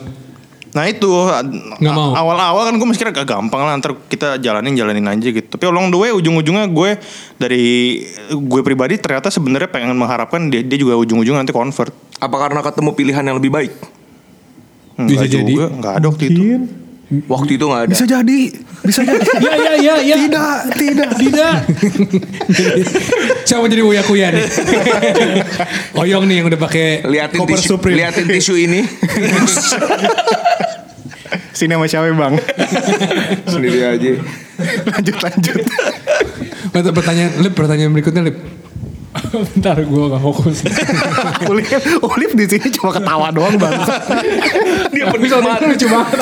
Nah 0.73 0.89
itu 0.89 1.05
Nggak 1.85 1.93
mau. 1.93 2.17
Awal-awal 2.17 2.73
kan 2.73 2.75
gue 2.81 2.87
masih 2.89 3.05
kira 3.05 3.13
agak 3.13 3.29
gampang 3.29 3.61
lah 3.61 3.77
Ntar 3.77 3.93
kita 4.09 4.41
jalanin 4.41 4.73
jalanin 4.73 5.05
aja 5.05 5.29
gitu 5.29 5.45
Tapi 5.45 5.69
along 5.69 5.93
the 5.93 6.01
way 6.01 6.17
ujung-ujungnya 6.17 6.65
gue 6.73 6.97
Dari 7.37 7.65
gue 8.33 8.61
pribadi 8.65 8.97
ternyata 8.97 9.29
sebenarnya 9.29 9.69
pengen 9.69 9.93
mengharapkan 10.01 10.49
dia, 10.49 10.65
dia 10.65 10.81
juga 10.81 10.97
ujung-ujungnya 10.97 11.45
nanti 11.45 11.53
convert 11.53 11.93
Apa 12.17 12.49
karena 12.49 12.65
ketemu 12.65 12.91
pilihan 12.97 13.21
yang 13.21 13.37
lebih 13.37 13.53
baik? 13.53 13.73
Bisa 14.97 15.29
Enggak 15.29 15.29
jadi. 15.29 15.53
juga 15.53 15.67
Enggak 15.77 15.93
ada 16.01 16.07
waktu 16.09 16.25
itu 16.33 16.43
Waktu 17.29 17.61
itu 17.61 17.65
nggak 17.69 17.83
ada. 17.85 17.93
Bisa 17.93 18.05
jadi. 18.09 18.41
Bisa 18.83 19.01
jadi. 19.05 19.21
Ya 19.45 19.55
ya 19.59 19.75
ya 19.77 19.95
ya. 20.01 20.17
tidak, 20.17 20.59
tidak. 20.81 21.09
Tidak. 21.21 21.55
Siapa 23.45 23.69
jadi 23.69 23.83
uya 23.85 24.01
kuya 24.09 24.33
nih? 24.33 24.45
Oyong 26.01 26.25
nih 26.25 26.41
yang 26.41 26.47
udah 26.49 26.57
pakai 26.57 27.05
Liatin 27.05 27.39
koper 27.45 27.61
tisu, 27.61 27.77
Supreme. 27.77 27.97
liatin 28.01 28.25
tisu 28.25 28.55
ini. 28.57 28.81
Sini 31.53 31.77
sama 31.77 31.85
siapa 31.85 32.09
bang? 32.17 32.35
Sendiri 33.45 33.81
aja. 33.85 34.11
lanjut 34.89 35.17
lanjut. 35.21 35.57
Mata 36.73 36.91
pertanyaan, 36.97 37.33
lip 37.45 37.53
pertanyaan 37.53 37.93
berikutnya 37.93 38.23
lip. 38.25 38.41
Bentar 39.53 39.77
gue 39.77 40.05
gak 40.09 40.23
fokus. 40.23 40.65
Ulif 42.17 42.33
di 42.33 42.45
sini 42.49 42.69
cuma 42.73 42.91
ketawa 42.97 43.29
doang 43.29 43.57
bang. 43.61 43.73
Dia 44.95 45.05
penikmat. 45.13 45.61
lucu 45.69 45.87
banget. 45.89 46.19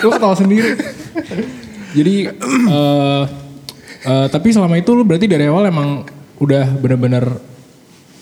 Gue 0.00 0.10
ketawa 0.12 0.34
sendiri. 0.36 0.70
Jadi 1.96 2.14
eh 2.28 3.22
eh, 4.04 4.26
tapi 4.28 4.48
selama 4.52 4.76
itu 4.76 4.92
lu 4.92 5.02
berarti 5.08 5.26
dari 5.26 5.48
awal 5.48 5.72
emang 5.72 6.04
udah 6.38 6.68
bener-bener 6.78 7.24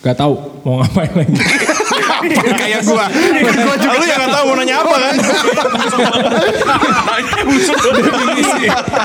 gak 0.00 0.16
tahu 0.22 0.62
mau 0.62 0.80
ngapain 0.82 1.12
lagi. 1.12 1.34
Apa 2.34 2.54
kayak 2.58 2.80
gua. 2.82 3.06
gua 3.10 3.74
juga 3.78 3.96
Lu 3.96 4.04
yang 4.06 4.20
gak 4.20 4.32
tahu 4.34 4.44
mau 4.50 4.56
nanya 4.58 4.76
apa 4.82 4.94
kan? 4.96 5.14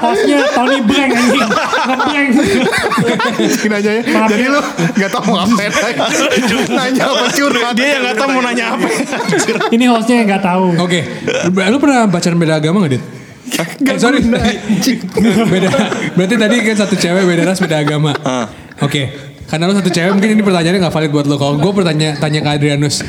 Hostnya 0.01 0.37
Tony 0.55 0.79
Blank 0.81 1.11
anjing. 1.13 1.49
Ngeblank. 1.85 2.29
aja 3.71 3.91
ya. 3.91 4.01
Jadi 4.03 4.43
ya. 4.45 4.53
lu 4.53 4.61
nggak 4.97 5.09
tahu 5.13 5.23
mau 5.29 5.35
ngapain 5.45 5.71
lagi. 5.71 5.99
Nanya 6.71 7.03
apa 7.07 7.25
curhat. 7.35 7.73
Dia 7.77 7.87
yang 7.97 8.03
gak 8.11 8.15
tahu 8.17 8.29
mau 8.33 8.41
nanya 8.43 8.65
apa. 8.75 8.87
Ini 9.69 9.85
hostnya 9.91 10.15
yang 10.23 10.27
gak 10.27 10.43
tahu. 10.43 10.65
Oke, 10.81 10.99
lu 11.51 11.77
pernah 11.79 12.09
pacaran 12.09 12.37
beda 12.37 12.57
agama 12.57 12.83
gak, 12.85 12.97
Dit? 12.97 13.03
Eh, 13.61 13.99
sorry. 13.99 14.23
beda. 15.51 15.69
Berarti 16.15 16.35
tadi 16.39 16.55
kan 16.63 16.75
satu 16.77 16.95
cewek 16.95 17.23
beda 17.27 17.43
ras 17.45 17.59
beda 17.59 17.77
agama. 17.83 18.15
Oke. 18.81 19.30
Karena 19.51 19.67
lu 19.67 19.75
satu 19.75 19.91
cewek 19.91 20.15
mungkin 20.15 20.39
ini 20.39 20.43
pertanyaannya 20.47 20.79
gak 20.87 20.95
valid 20.95 21.11
buat 21.11 21.27
lo. 21.27 21.35
Kalau 21.35 21.59
gue 21.59 21.71
bertanya 21.75 22.15
tanya 22.15 22.39
ke 22.39 22.49
Adrianus. 22.55 23.03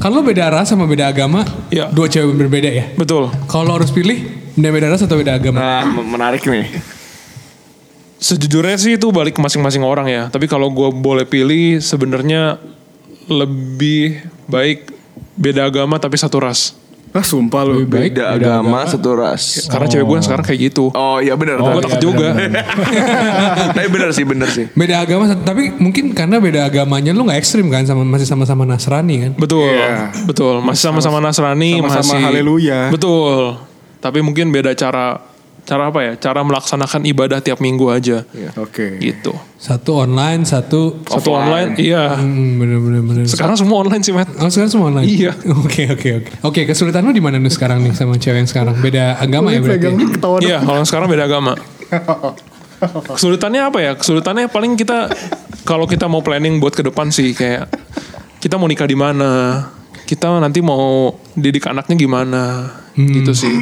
Kan 0.00 0.16
lu 0.16 0.24
beda 0.24 0.48
ras 0.48 0.72
sama 0.72 0.88
beda 0.88 1.12
agama, 1.12 1.44
Iya. 1.68 1.92
dua 1.92 2.08
cewek 2.08 2.32
berbeda 2.32 2.72
ya. 2.72 2.88
Betul. 2.96 3.28
Kalau 3.44 3.68
lo 3.68 3.72
harus 3.76 3.92
pilih, 3.92 4.24
beda 4.56 4.72
beda 4.72 4.86
ras 4.88 5.04
atau 5.04 5.20
beda 5.20 5.36
agama? 5.36 5.60
Nah, 5.60 5.84
menarik 6.00 6.40
nih. 6.48 6.64
Sejujurnya 8.16 8.80
sih 8.80 8.96
itu 8.96 9.12
balik 9.12 9.36
ke 9.36 9.40
masing-masing 9.44 9.84
orang 9.84 10.08
ya. 10.08 10.22
Tapi 10.32 10.48
kalau 10.48 10.72
gue 10.72 10.88
boleh 10.88 11.28
pilih 11.28 11.84
sebenarnya 11.84 12.56
lebih 13.28 14.24
baik 14.48 14.88
beda 15.36 15.68
agama 15.68 16.00
tapi 16.00 16.16
satu 16.16 16.40
ras. 16.40 16.72
Ah 17.10 17.26
sumpah 17.26 17.66
lu. 17.66 17.82
baik. 17.84 18.14
Beda 18.14 18.30
agama 18.30 18.86
satu 18.86 19.18
ras. 19.18 19.66
Karena 19.66 19.86
cewek 19.86 20.06
gue 20.06 20.18
sekarang 20.22 20.44
kayak 20.46 20.60
gitu. 20.70 20.94
Oh 20.94 21.18
iya 21.18 21.34
benar. 21.34 21.58
gue 21.58 21.82
takut 21.82 21.98
juga. 22.00 22.30
Tapi 23.74 23.88
benar 23.90 24.10
sih, 24.14 24.22
benar 24.22 24.48
sih. 24.48 24.70
Beda 24.72 25.02
agama, 25.02 25.26
tapi 25.36 25.74
mungkin 25.74 26.14
karena 26.14 26.38
beda 26.38 26.66
agamanya 26.66 27.10
lu 27.10 27.26
nggak 27.26 27.38
ekstrim 27.38 27.66
kan, 27.66 27.82
sama 27.82 28.06
masih 28.06 28.26
sama-sama 28.26 28.62
Nasrani 28.62 29.16
kan? 29.26 29.32
Betul, 29.34 29.66
Iya. 29.66 30.14
betul. 30.22 30.62
Masih 30.62 30.82
sama-sama 30.86 31.18
Nasrani, 31.18 31.78
Sama-sama 31.78 32.14
masih 32.14 32.18
haleluya. 32.22 32.80
Betul. 32.94 33.58
Tapi 34.00 34.18
mungkin 34.22 34.48
beda 34.48 34.72
cara 34.72 35.18
cara 35.70 35.86
apa 35.86 36.00
ya? 36.02 36.12
Cara 36.18 36.42
melaksanakan 36.42 37.06
ibadah 37.06 37.38
tiap 37.38 37.62
minggu 37.62 37.86
aja. 37.94 38.26
Oke. 38.58 38.98
Gitu. 38.98 39.30
Satu 39.54 40.02
online, 40.02 40.42
satu 40.42 40.98
Satu 41.06 41.30
online, 41.30 41.78
iya. 41.78 42.18
Hmm, 42.18 42.58
bener 42.58 42.82
bener 42.82 43.02
bener. 43.06 43.22
Sekarang 43.30 43.54
semua 43.54 43.86
online 43.86 44.02
sih, 44.02 44.10
Matt. 44.10 44.34
Oh 44.42 44.50
sekarang 44.50 44.72
semua 44.74 44.90
online? 44.90 45.06
Iya. 45.06 45.32
Oke 45.62 45.86
oke 45.86 46.08
oke. 46.18 46.30
Oke 46.42 46.60
kesulitan 46.66 47.06
lu 47.06 47.14
di 47.14 47.22
mana 47.22 47.38
nih 47.38 47.52
sekarang 47.54 47.86
nih 47.86 47.94
sama 47.94 48.18
cewek 48.18 48.42
yang 48.42 48.50
sekarang? 48.50 48.74
Beda 48.82 49.14
agama 49.22 49.54
ya 49.54 49.62
berarti? 49.62 49.86
Iya, 50.42 50.58
kalau 50.66 50.82
sekarang 50.82 51.06
beda 51.06 51.30
agama. 51.30 51.54
Kesulitannya 53.14 53.62
apa 53.62 53.78
ya? 53.78 53.92
Kesulitannya 53.94 54.50
paling 54.50 54.74
kita 54.74 55.06
kalau 55.62 55.86
kita 55.86 56.10
mau 56.10 56.24
planning 56.24 56.58
buat 56.58 56.74
ke 56.74 56.82
depan 56.82 57.12
sih 57.14 57.36
kayak 57.36 57.68
kita 58.40 58.56
mau 58.56 58.64
nikah 58.66 58.88
di 58.88 58.96
mana, 58.96 59.62
kita 60.08 60.40
nanti 60.40 60.64
mau 60.64 61.12
didik 61.36 61.68
anaknya 61.68 61.94
gimana, 62.00 62.42
gitu 62.96 63.36
sih. 63.36 63.52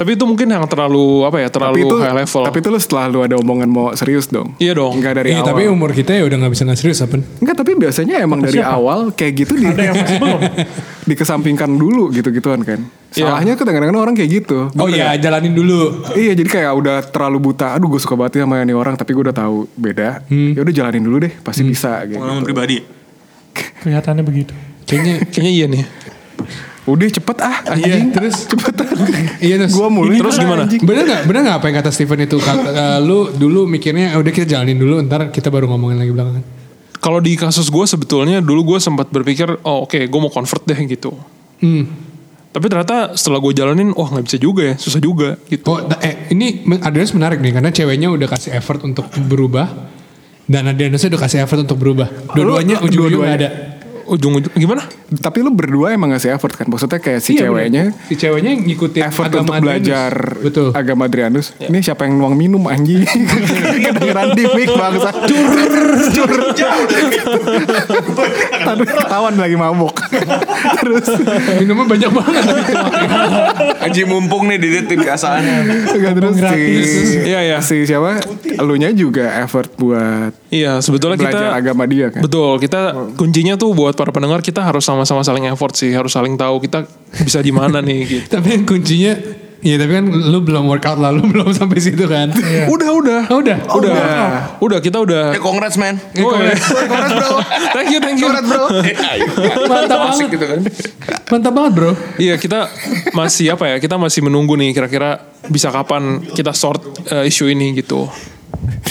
Tapi 0.00 0.16
itu 0.16 0.24
mungkin 0.24 0.48
yang 0.48 0.64
terlalu 0.64 1.28
apa 1.28 1.36
ya? 1.36 1.52
Tapi 1.52 1.60
Terlalu 1.60 1.78
itu, 1.84 1.96
high 2.00 2.16
level. 2.16 2.42
tapi 2.48 2.56
itu 2.56 2.68
lu 2.72 2.78
setelah 2.80 3.04
lu 3.04 3.20
ada 3.20 3.36
omongan 3.36 3.68
mau 3.68 3.92
serius 3.92 4.32
dong. 4.32 4.56
Iya 4.56 4.72
dong. 4.72 4.96
Enggak 4.96 5.20
dari 5.20 5.36
Iya 5.36 5.44
awal. 5.44 5.48
tapi 5.52 5.62
umur 5.68 5.92
kita 5.92 6.16
ya 6.16 6.24
udah 6.24 6.36
nggak 6.40 6.52
bisa 6.56 6.62
nggak 6.64 6.80
serius 6.80 7.04
apa? 7.04 7.20
Enggak, 7.20 7.54
tapi 7.54 7.70
biasanya 7.76 8.14
emang 8.18 8.40
dari 8.40 8.56
siapa? 8.56 8.72
awal 8.72 9.12
kayak 9.12 9.32
gitu 9.36 9.52
di, 9.54 9.68
Ada 9.68 9.82
yang 9.84 9.96
masih 10.00 10.16
belum. 10.16 10.40
dikesampingkan 11.10 11.70
dulu 11.70 12.08
gitu-gituan 12.10 12.64
kan. 12.64 12.80
Iya. 13.12 13.28
Salahnya 13.28 13.52
kan 13.58 13.64
kadang-kadang 13.66 14.00
orang 14.00 14.14
kayak 14.16 14.30
gitu. 14.40 14.72
Oh 14.72 14.88
iya 14.88 15.12
jalanin 15.20 15.52
dulu. 15.52 16.06
Iya 16.14 16.32
jadi 16.32 16.48
kayak 16.48 16.72
udah 16.72 16.96
terlalu 17.04 17.52
buta. 17.52 17.76
Aduh 17.76 17.92
gue 17.92 18.00
suka 18.00 18.16
banget 18.16 18.40
ya 18.40 18.48
sama 18.48 18.62
ini 18.62 18.72
orang 18.72 18.96
tapi 18.96 19.12
gue 19.12 19.28
udah 19.28 19.36
tahu 19.36 19.68
beda. 19.74 20.24
Ya 20.30 20.60
udah 20.62 20.72
jalanin 20.72 21.04
dulu 21.04 21.20
deh, 21.20 21.32
pasti 21.44 21.60
bisa 21.60 22.08
gitu. 22.08 22.16
Pengalaman 22.16 22.40
pribadi. 22.40 22.80
Kelihatannya 23.82 24.24
begitu. 24.24 24.54
Kayaknya 24.86 25.14
Kayaknya 25.28 25.52
iya 25.52 25.66
nih. 25.68 25.82
Udah 26.90 27.06
cepet 27.06 27.36
ah 27.38 27.56
Iya, 27.70 27.94
anjing. 27.94 28.06
terus? 28.10 28.36
cepetan. 28.50 28.86
Iya 29.38 29.54
terus. 29.58 29.72
Gue 29.72 29.88
mulai. 29.88 30.16
Terus 30.16 30.34
gimana? 30.36 30.62
anjing. 30.66 30.82
Bener 30.82 31.04
gak? 31.04 31.20
Bener 31.24 31.40
gak 31.44 31.56
apa 31.56 31.66
yang 31.66 31.76
kata 31.78 31.90
Steven 31.90 32.18
itu? 32.20 32.36
Kata, 32.36 32.68
eh, 32.68 32.98
lu 32.98 33.30
dulu 33.30 33.64
mikirnya 33.64 34.12
"Ah, 34.12 34.18
udah 34.18 34.28
kita 34.28 34.46
jalanin 34.46 34.74
dulu 34.74 34.98
ntar 35.02 35.28
kita 35.28 35.48
baru 35.48 35.66
ngomongin 35.66 35.96
lagi 35.96 36.10
belakangan. 36.10 36.42
Kalau 36.96 37.16
di 37.16 37.32
kasus 37.32 37.66
gue 37.66 37.84
sebetulnya 37.86 38.38
dulu 38.38 38.74
gue 38.74 38.78
sempat 38.78 39.08
berpikir, 39.08 39.48
oh 39.62 39.84
oke 39.84 39.96
gue 39.96 40.20
mau 40.20 40.28
convert 40.28 40.60
deh 40.62 40.76
gitu. 40.86 41.16
Hmm. 41.58 41.88
Tapi 42.50 42.66
ternyata 42.66 43.14
setelah 43.14 43.38
gue 43.38 43.52
jalanin, 43.52 43.88
wah 43.90 44.10
nggak 44.10 44.26
bisa 44.26 44.36
juga 44.36 44.62
ya, 44.64 44.74
susah 44.74 44.98
juga 44.98 45.38
gitu. 45.46 45.64
Oh, 45.64 45.80
da- 45.80 45.96
eh, 45.98 46.28
ini 46.28 46.50
Adrianus 46.76 47.14
menarik 47.14 47.38
nih 47.38 47.52
karena 47.52 47.70
ceweknya 47.70 48.10
udah 48.10 48.26
kasih 48.26 48.52
effort 48.52 48.82
untuk 48.82 49.06
berubah 49.22 49.70
dan 50.44 50.66
Adrianusnya 50.66 51.08
udah 51.08 51.20
kasih 51.20 51.38
effort 51.40 51.62
untuk 51.62 51.78
berubah. 51.78 52.10
Dua-duanya 52.28 52.76
Lu- 52.76 52.90
ujung-ujung 52.90 53.22
dua-duanya. 53.22 53.32
gak 53.32 53.40
ada. 53.40 53.48
Ujung-ujung 54.10 54.50
gimana? 54.52 54.82
Tapi 55.12 55.38
lu 55.38 55.50
berdua 55.50 55.90
emang 55.90 56.10
ngasih 56.10 56.34
effort 56.34 56.50
kan? 56.52 56.66
Maksudnya 56.66 56.98
kayak 56.98 57.20
si 57.20 57.32
Iya, 57.32 57.46
ceweknya 57.46 57.82
bener. 57.88 58.06
si 58.06 58.14
ceweknya 58.16 58.52
ngikutin 58.56 59.02
effort 59.04 59.26
agama 59.26 59.38
untuk 59.40 59.54
Adrianus. 59.54 59.62
belajar 59.62 60.12
Betul. 60.40 60.68
agama 60.72 61.02
Adrianus. 61.04 61.46
Ini 61.56 61.78
siapa 61.80 62.02
yang 62.04 62.14
nuang 62.16 62.34
minum 62.34 62.62
anjing? 62.64 63.06
Kedengeran 63.86 64.34
di 64.34 64.44
mic 64.48 64.68
bangsa. 64.68 65.10
Cur. 65.14 65.50
Cur. 66.10 66.30
Tadi 68.60 68.82
ketahuan 68.84 69.34
lagi 69.36 69.56
mabuk. 69.56 69.94
Terus 70.80 71.06
Minumnya 71.58 71.86
banyak 71.86 72.10
banget. 72.10 72.44
Haji 73.80 74.02
mumpung 74.04 74.46
nih 74.46 74.58
di 74.58 74.68
tim 74.84 75.00
kebiasaan. 75.00 75.42
Enggak 75.86 76.12
terus 76.14 76.34
si. 76.36 76.62
Iya, 77.24 77.40
iya. 77.42 77.58
si 77.60 77.82
siapa? 77.82 78.20
Elunya 78.56 78.90
juga 78.90 79.26
effort 79.40 79.70
buat 79.74 80.32
Iya, 80.50 80.78
sebetulnya 80.80 81.14
belajar 81.14 81.30
kita 81.46 81.54
agama 81.54 81.82
dia 81.86 82.06
kan. 82.10 82.20
Betul, 82.20 82.58
kita 82.58 82.80
kuncinya 83.14 83.54
tuh 83.54 83.70
buat 83.70 83.94
para 84.00 84.16
pendengar 84.16 84.40
kita 84.40 84.64
harus 84.64 84.80
sama-sama 84.80 85.20
saling 85.20 85.44
effort 85.52 85.76
sih, 85.76 85.92
harus 85.92 86.16
saling 86.16 86.40
tahu 86.40 86.64
kita 86.64 86.88
bisa 87.20 87.44
di 87.44 87.52
mana 87.52 87.84
nih 87.84 88.00
gitu. 88.16 88.26
tapi 88.32 88.56
yang 88.56 88.64
kuncinya 88.64 89.12
Iya 89.60 89.76
tapi 89.76 89.92
kan 89.92 90.08
lu 90.08 90.40
belum 90.40 90.72
workout 90.72 90.96
lah, 90.96 91.12
lu 91.12 91.20
belum 91.36 91.52
sampai 91.52 91.76
situ 91.84 92.08
kan. 92.08 92.32
Udah, 92.64 92.96
udah. 92.96 93.20
Oh, 93.28 93.44
udah. 93.44 93.60
Udah. 93.76 93.92
Udah, 94.56 94.78
kita 94.80 95.04
udah. 95.04 95.36
Eh 95.36 95.42
congrats 95.42 95.76
man. 95.76 96.00
Oh, 96.16 96.32
iya. 96.32 96.56
thank 97.76 97.92
you, 97.92 98.00
thank 98.00 98.16
you. 98.16 98.32
Mantap 99.68 100.00
banget. 100.00 100.32
gitu 100.32 100.46
kan. 100.48 100.60
Mantap 101.28 101.52
banget 101.52 101.72
bro. 101.76 101.92
Iya, 102.16 102.40
kita 102.40 102.72
masih 103.12 103.52
apa 103.52 103.68
ya? 103.68 103.76
Kita 103.76 104.00
masih 104.00 104.24
menunggu 104.24 104.56
nih 104.56 104.72
kira-kira 104.72 105.28
bisa 105.52 105.68
kapan 105.68 106.24
kita 106.24 106.56
sort 106.56 106.80
eh, 107.12 107.28
isu 107.28 107.52
ini 107.52 107.76
gitu. 107.76 108.08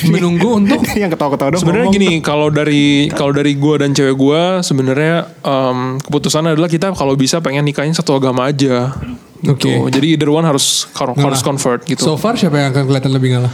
Menunggu 0.08 0.56
untuk 0.64 0.80
yang 0.96 1.12
ketawa-ketawa 1.12 1.50
dong. 1.58 1.62
Sebenarnya 1.62 1.88
gini, 1.92 2.12
kalau 2.24 2.48
dari 2.48 3.12
kalau 3.12 3.36
dari 3.36 3.60
gua 3.60 3.84
dan 3.84 3.92
cewek 3.92 4.16
gua 4.16 4.64
sebenarnya 4.64 5.28
em, 5.44 6.00
keputusan 6.00 6.56
adalah 6.56 6.72
kita 6.72 6.96
kalau 6.96 7.20
bisa 7.20 7.44
pengen 7.44 7.68
nikahin 7.68 7.92
satu 7.92 8.16
agama 8.16 8.48
aja. 8.48 8.96
Gitu. 9.40 9.52
Oke. 9.56 9.72
Jadi 9.92 10.16
either 10.16 10.32
one 10.32 10.44
harus 10.44 10.88
harus 10.96 11.16
Ngalah. 11.16 11.44
convert 11.44 11.82
gitu. 11.84 12.04
So 12.04 12.16
far 12.16 12.40
siapa 12.40 12.56
yang 12.56 12.72
akan 12.72 12.84
kelihatan 12.88 13.12
lebih 13.12 13.30
ngalah? 13.36 13.54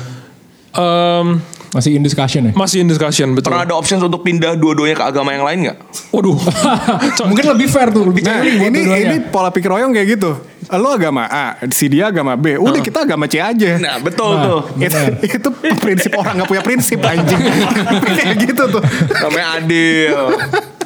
Em, 0.76 1.28
Masih 1.76 1.92
in 2.00 2.08
discussion 2.08 2.42
ya? 2.48 2.52
masih 2.56 2.78
in 2.80 2.88
discussion 2.88 3.36
betul. 3.36 3.52
Pernah 3.52 3.68
ada 3.68 3.76
options 3.76 4.00
untuk 4.00 4.24
pindah 4.24 4.56
dua-duanya 4.56 4.96
ke 4.96 5.06
agama 5.12 5.36
yang 5.36 5.44
lain 5.44 5.60
nggak? 5.68 5.78
Waduh. 6.16 6.40
Mungkin 7.30 7.46
lebih 7.52 7.68
fair 7.68 7.92
tuh, 7.92 8.08
lebih 8.08 8.24
Nah, 8.24 8.40
ini 8.48 8.80
ini 8.80 9.16
pola 9.28 9.52
pikir 9.52 9.68
Oyong 9.68 9.92
kayak 9.92 10.16
gitu. 10.16 10.40
Lo 10.72 10.96
agama 10.96 11.28
A, 11.28 11.60
si 11.68 11.92
dia 11.92 12.08
agama 12.08 12.40
B. 12.40 12.56
Udah 12.56 12.80
kita 12.80 13.04
agama 13.04 13.28
C 13.28 13.44
aja. 13.44 13.76
Nah 13.76 14.00
betul 14.00 14.40
tuh. 14.40 14.60
itu, 14.80 14.98
itu 15.20 15.50
prinsip 15.84 16.16
orang 16.16 16.40
nggak 16.40 16.48
punya 16.48 16.64
prinsip 16.64 17.04
anjing. 17.04 17.44
kayak 18.24 18.36
gitu 18.40 18.64
tuh. 18.80 18.82
Namanya 19.20 19.60
adil. 19.60 20.32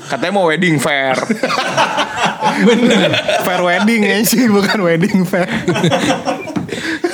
Katanya 0.10 0.34
mau 0.34 0.49
wedding 0.49 0.82
fair. 0.82 1.15
Bener. 2.65 3.13
Fair 3.45 3.62
wedding 3.62 4.02
anjing 4.10 4.49
bukan 4.49 4.78
wedding 4.82 5.21
fair. 5.21 5.45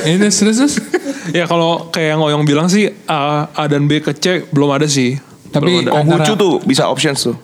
Ini 0.08 0.16
terus 0.16 0.40
terus. 0.40 0.80
Ya 1.32 1.46
kalau 1.46 1.88
kayak 1.88 2.14
yang 2.14 2.22
Oyong 2.22 2.44
bilang 2.44 2.68
sih 2.68 2.90
A, 3.06 3.48
A 3.48 3.64
dan 3.66 3.86
B 3.86 3.98
ke 3.98 4.12
C 4.12 4.44
belum 4.48 4.70
ada 4.70 4.86
sih. 4.86 5.18
Tapi. 5.50 5.86
Konghucu 5.86 6.14
antara- 6.28 6.36
tuh 6.36 6.54
bisa 6.62 6.86
options 6.86 7.22
tuh. 7.24 7.38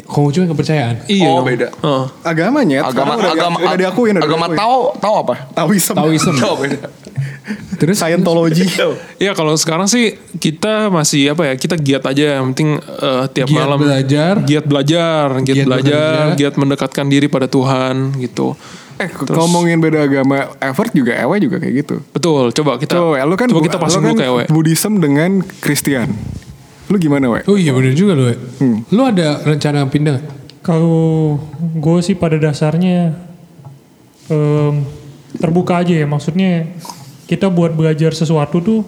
Konghucu 0.00 0.40
yang 0.40 0.50
kepercayaan. 0.50 0.96
Iya. 1.06 1.28
Oh, 1.28 1.42
beda. 1.42 1.68
Heeh. 1.74 2.04
Agamanya 2.22 2.86
Agama 2.86 3.18
udah, 3.18 3.32
agama 3.32 3.56
udah 3.58 3.74
diakuin 3.76 4.14
udah 4.14 4.22
agama 4.22 4.46
diakuin. 4.46 4.58
Tao 4.58 4.78
Tao 4.96 5.14
apa? 5.20 5.34
Taoism. 5.50 5.94
Taoism. 5.94 6.34
Oh 6.40 6.56
beda. 6.56 6.78
Terus 7.80 7.96
Scientology. 7.98 8.64
Ya 9.24 9.34
kalau 9.34 9.52
sekarang 9.52 9.84
sih 9.84 10.16
kita 10.38 10.88
masih 10.88 11.34
apa 11.34 11.42
ya 11.44 11.54
kita 11.56 11.74
giat 11.76 12.06
aja 12.06 12.38
yang 12.38 12.54
penting 12.54 12.78
eh, 12.78 13.24
tiap 13.28 13.48
Giat 13.50 13.58
malam 13.58 13.78
belajar. 13.78 14.34
giat 14.40 14.64
belajar, 14.64 15.26
giat, 15.42 15.56
Giat 15.58 15.66
belajar, 15.66 16.12
bekerja. 16.30 16.38
giat 16.38 16.54
mendekatkan 16.56 17.06
diri 17.08 17.26
pada 17.26 17.44
Tuhan 17.46 18.14
gitu. 18.16 18.54
Eh 19.00 19.08
ngomongin 19.32 19.80
beda 19.80 20.04
agama, 20.04 20.52
effort 20.60 20.92
juga 20.92 21.16
Ewe 21.16 21.40
juga 21.40 21.56
kayak 21.56 21.74
gitu. 21.80 22.04
Betul, 22.12 22.52
coba 22.52 22.76
kita 22.76 23.00
Tuh, 23.00 23.16
lu 23.16 23.34
kan 23.40 23.48
coba 23.48 23.64
kita 23.64 23.76
lu 23.80 23.84
pasang 23.88 24.02
kan 24.04 24.12
dulu 24.12 24.20
kayak 24.20 24.32
we. 24.36 24.44
Buddhism 24.52 25.00
dengan 25.00 25.40
Kristen. 25.64 26.12
Lu 26.90 26.98
gimana, 26.98 27.30
We? 27.30 27.40
Oh 27.46 27.56
iya 27.56 27.70
bener 27.72 27.94
juga 27.94 28.12
lu. 28.12 28.28
ya. 28.28 28.36
Lu 28.90 29.02
ada 29.06 29.40
rencana 29.46 29.86
pindah? 29.88 30.20
Kalau 30.60 31.38
gue 31.56 31.98
sih 32.04 32.18
pada 32.18 32.36
dasarnya 32.36 33.14
em, 34.28 34.84
terbuka 35.38 35.80
aja 35.80 35.94
ya. 35.96 36.04
Maksudnya 36.04 36.66
kita 37.24 37.46
buat 37.48 37.72
belajar 37.72 38.10
sesuatu 38.12 38.58
tuh 38.60 38.80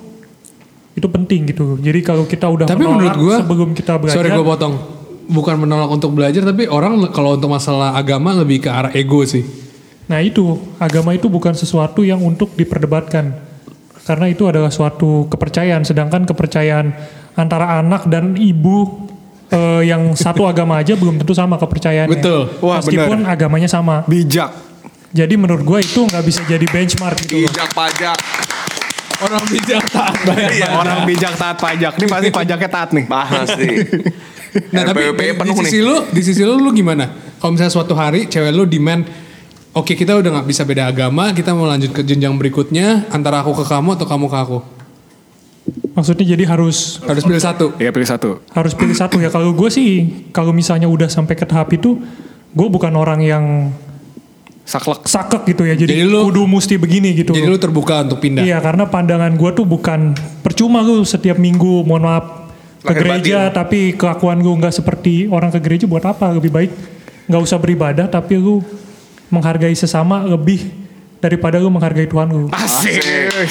itu 0.93 1.07
penting 1.09 1.55
gitu. 1.55 1.79
Jadi 1.81 2.03
kalau 2.03 2.27
kita 2.27 2.51
udah 2.51 2.67
Tapi 2.69 2.85
menurut 2.85 3.17
menolak 3.17 3.17
gua 3.17 3.37
sebelum 3.41 3.69
kita 3.73 3.97
belajar, 3.97 4.19
Sorry 4.19 4.29
gue 4.29 4.45
potong. 4.45 4.75
bukan 5.23 5.57
menolak 5.57 5.89
untuk 5.89 6.11
belajar 6.13 6.43
tapi 6.45 6.69
orang 6.69 7.01
kalau 7.15 7.39
untuk 7.39 7.49
masalah 7.49 7.97
agama 7.97 8.35
lebih 8.37 8.67
ke 8.67 8.69
arah 8.69 8.93
ego 8.93 9.23
sih. 9.25 9.62
Nah 10.11 10.19
itu, 10.19 10.59
agama 10.77 11.15
itu 11.15 11.31
bukan 11.31 11.55
sesuatu 11.55 12.03
yang 12.03 12.19
untuk 12.21 12.53
diperdebatkan. 12.55 13.33
Karena 14.03 14.27
itu 14.27 14.51
adalah 14.51 14.69
suatu 14.69 15.31
kepercayaan. 15.31 15.87
Sedangkan 15.87 16.27
kepercayaan 16.27 16.91
antara 17.39 17.79
anak 17.79 18.11
dan 18.11 18.35
ibu 18.35 19.07
eh, 19.49 19.87
yang 19.87 20.13
satu 20.19 20.45
agama 20.45 20.83
aja 20.83 20.99
belum 20.99 21.23
tentu 21.23 21.33
sama 21.33 21.55
kepercayaannya. 21.57 22.19
Betul. 22.19 22.41
Wah, 22.61 22.83
Meskipun 22.83 23.23
agamanya 23.25 23.71
sama. 23.71 24.03
Bijak. 24.11 24.51
Jadi 25.13 25.35
menurut 25.37 25.63
gue 25.63 25.79
itu 25.85 26.01
nggak 26.09 26.25
bisa 26.25 26.41
jadi 26.49 26.65
benchmark 26.67 27.21
gitu. 27.23 27.37
loh. 27.45 27.53
Bijak 27.53 27.69
pajak. 27.77 28.19
Orang 29.23 29.45
bijak 29.47 29.85
taat 29.87 30.19
bayar. 30.27 30.51
Iya, 30.51 30.69
Orang 30.75 30.99
bijak 31.07 31.35
taat 31.39 31.57
pajak. 31.63 31.93
Ini 31.95 32.07
pasti 32.11 32.29
pajaknya 32.35 32.69
taat 32.73 32.91
nih. 32.91 33.05
Pasti. 33.07 33.69
Nah 34.73 34.83
tapi 34.85 35.01
RPWP 35.09 35.21
di, 35.21 35.29
di 35.31 35.39
penuh 35.39 35.55
sisi 35.65 35.79
nih. 35.79 35.87
lu, 35.87 35.97
di 36.11 36.21
sisi 36.25 36.43
lu, 36.43 36.55
lu 36.59 36.71
gimana? 36.75 37.07
Kalau 37.39 37.55
misalnya 37.55 37.73
suatu 37.73 37.95
hari 37.95 38.27
cewek 38.27 38.51
lu 38.53 38.65
demand, 38.67 39.07
oke 39.73 39.93
kita 39.93 40.13
udah 40.15 40.31
nggak 40.33 40.47
bisa 40.47 40.63
beda 40.63 40.87
agama, 40.87 41.33
kita 41.33 41.53
mau 41.53 41.65
lanjut 41.65 41.91
ke 41.91 42.03
jenjang 42.03 42.35
berikutnya, 42.35 43.09
antara 43.09 43.41
aku 43.41 43.53
ke 43.55 43.65
kamu 43.65 43.97
atau 43.97 44.07
kamu 44.07 44.27
ke 44.27 44.39
aku. 44.39 44.59
Maksudnya 45.93 46.25
jadi 46.27 46.45
harus 46.47 46.99
Harus 47.03 47.23
pilih 47.23 47.39
satu. 47.39 47.67
Iya 47.77 47.93
pilih 47.93 48.09
satu. 48.09 48.41
harus 48.51 48.73
pilih 48.73 48.97
satu 48.97 49.17
ya. 49.19 49.29
Kalau 49.29 49.53
gue 49.53 49.69
sih, 49.69 49.91
kalau 50.31 50.51
misalnya 50.51 50.89
udah 50.89 51.07
sampai 51.07 51.33
ke 51.33 51.45
tahap 51.45 51.69
itu, 51.71 52.01
gue 52.51 52.69
bukan 52.69 52.93
orang 52.93 53.21
yang 53.21 53.45
Saklek. 54.63 55.05
sakek 55.05 55.43
gitu 55.45 55.63
ya. 55.67 55.75
Jadi, 55.75 55.91
Jadi 55.93 56.03
lu- 56.03 56.27
kudu 56.29 56.47
mesti 56.47 56.75
begini 56.79 57.13
gitu. 57.15 57.31
Jadi 57.31 57.45
lu 57.45 57.59
terbuka 57.59 58.01
untuk 58.01 58.19
pindah. 58.19 58.41
Iya 58.41 58.59
karena 58.59 58.87
pandangan 58.87 59.35
gue 59.35 59.51
tuh 59.53 59.67
bukan 59.67 60.15
percuma 60.41 60.81
lu 60.81 61.03
setiap 61.03 61.37
minggu 61.37 61.83
mohon 61.83 62.03
maaf 62.03 62.25
ke 62.81 62.89
Lahir 62.89 62.99
gereja 62.99 63.39
tapi 63.49 63.95
kelakuan 63.95 64.39
lu 64.39 64.59
nggak 64.59 64.75
seperti 64.75 65.27
orang 65.27 65.51
ke 65.51 65.59
gereja 65.59 65.87
buat 65.87 66.03
apa 66.03 66.35
lebih 66.35 66.51
baik 66.51 66.71
nggak 67.27 67.39
usah 67.41 67.55
beribadah 67.55 68.07
tapi 68.07 68.35
lu 68.35 68.59
menghargai 69.33 69.73
sesama 69.73 70.23
lebih 70.23 70.69
daripada 71.19 71.57
lu 71.57 71.69
menghargai 71.69 72.05
Tuhan 72.05 72.29
lu. 72.29 72.47
Asik. 72.51 73.01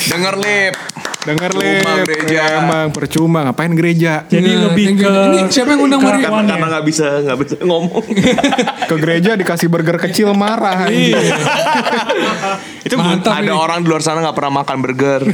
Denger 0.05 0.35
lip. 0.37 0.75
Dengar 1.21 1.49
Percuma 1.49 1.69
lip. 1.93 2.03
gereja. 2.03 2.41
Emang 2.59 2.87
percuma 2.89 3.39
ngapain 3.43 3.69
gereja? 3.71 4.25
Jadi 4.25 4.49
Nah, 4.51 4.61
lebih 4.67 4.87
ke. 4.95 5.05
Ini 5.05 5.39
siapa 5.47 5.69
yang 5.71 5.81
undang 5.83 6.01
Mario? 6.01 6.17
kelakuannya. 6.19 6.49
Karena 6.51 6.67
nggak 6.67 6.85
bisa 6.85 7.07
nggak 7.21 7.37
bisa 7.39 7.55
ngomong. 7.61 8.05
Ke 8.89 8.95
gereja 8.97 9.31
dikasih 9.33 9.67
burger 9.67 9.97
kecil 9.99 10.33
marah. 10.33 10.83
anjing. 10.83 11.13
Itu 12.83 12.95
Mantap 12.95 13.37
Ada 13.37 13.45
ini. 13.45 13.53
orang 13.53 13.79
di 13.79 13.87
luar 13.87 14.01
sana 14.01 14.19
nggak 14.19 14.33
pernah 14.33 14.53
makan 14.59 14.77
burger. 14.81 15.21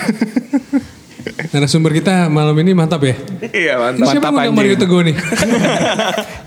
Narasumber 1.48 1.92
kita 1.92 2.28
malam 2.28 2.54
ini 2.58 2.72
mantap 2.72 3.00
ya. 3.02 3.16
Iya 3.48 3.74
Ini 3.74 3.82
mantap. 3.98 4.12
siapa 4.12 4.28
anjing. 4.30 4.54
Mario 4.54 4.76
Teguh 4.76 5.02
nih? 5.04 5.16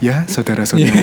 Ya 0.00 0.22
saudara-saudara. 0.24 1.00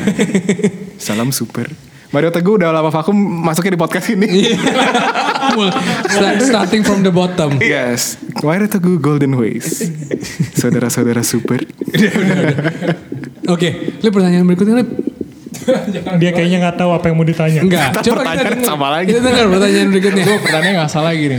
Salam 0.97 1.29
super. 1.31 1.73
Mario 2.07 2.31
Teguh 2.31 2.55
udah 2.55 2.71
lama 2.71 2.87
vakum 2.87 3.11
masuknya 3.15 3.75
di 3.75 3.79
podcast 3.79 4.07
ini. 4.09 4.27
Start- 6.07 6.39
Starting 6.39 6.81
from 6.81 7.03
the 7.03 7.11
bottom. 7.11 7.59
Yes. 7.59 8.15
Mario 8.39 8.67
Teguh 8.67 8.95
Golden 8.97 9.35
Ways. 9.35 9.83
Saudara-saudara 10.55 11.19
super. 11.21 11.67
Oke, 13.47 13.69
Lip 13.99 14.11
pertanyaan 14.11 14.43
berikutnya 14.43 14.75
Lip. 14.79 14.89
Dia 16.21 16.31
kayaknya 16.31 16.57
nggak 16.63 16.77
tahu 16.79 16.95
apa 16.95 17.11
yang 17.11 17.15
mau 17.19 17.27
ditanya. 17.27 17.59
Enggak, 17.59 17.91
coba 17.91 17.99
kita 17.99 18.15
pertanyaan 18.15 18.53
dengar. 18.55 18.69
sama 18.71 18.87
lagi. 18.87 19.07
Kita 19.11 19.19
dengar 19.19 19.45
pertanyaan 19.51 19.87
berikutnya. 19.91 20.23
Gue 20.23 20.37
pertanyaan 20.39 20.75
nggak 20.79 20.91
salah 20.91 21.11
gini. 21.11 21.37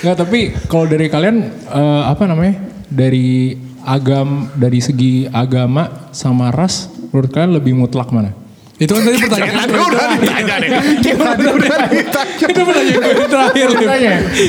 Nggak 0.00 0.16
tapi 0.16 0.38
kalau 0.66 0.84
dari 0.88 1.06
kalian 1.08 1.36
eh, 1.68 2.02
apa 2.06 2.24
namanya 2.24 2.54
dari 2.88 3.52
agam 3.84 4.48
dari 4.56 4.80
segi 4.80 5.28
agama 5.28 6.08
sama 6.10 6.48
ras 6.48 6.88
menurut 7.12 7.28
kalian 7.28 7.52
lebih 7.52 7.76
mutlak 7.76 8.08
mana? 8.08 8.32
Itu 8.76 8.92
kan 8.92 9.02
tadi 9.08 9.16
pertanyaan. 9.24 9.56
Tadi 9.56 9.72
udah 9.80 10.06
ditanya 10.20 10.54
deh. 10.60 10.70
Tadi 11.00 11.44
udah 11.48 11.78
ditanya. 11.88 12.44
Itu 12.44 12.60
pertanyaan 12.60 13.00
gue 13.00 13.12
yang 13.16 13.30
terakhir. 13.32 13.68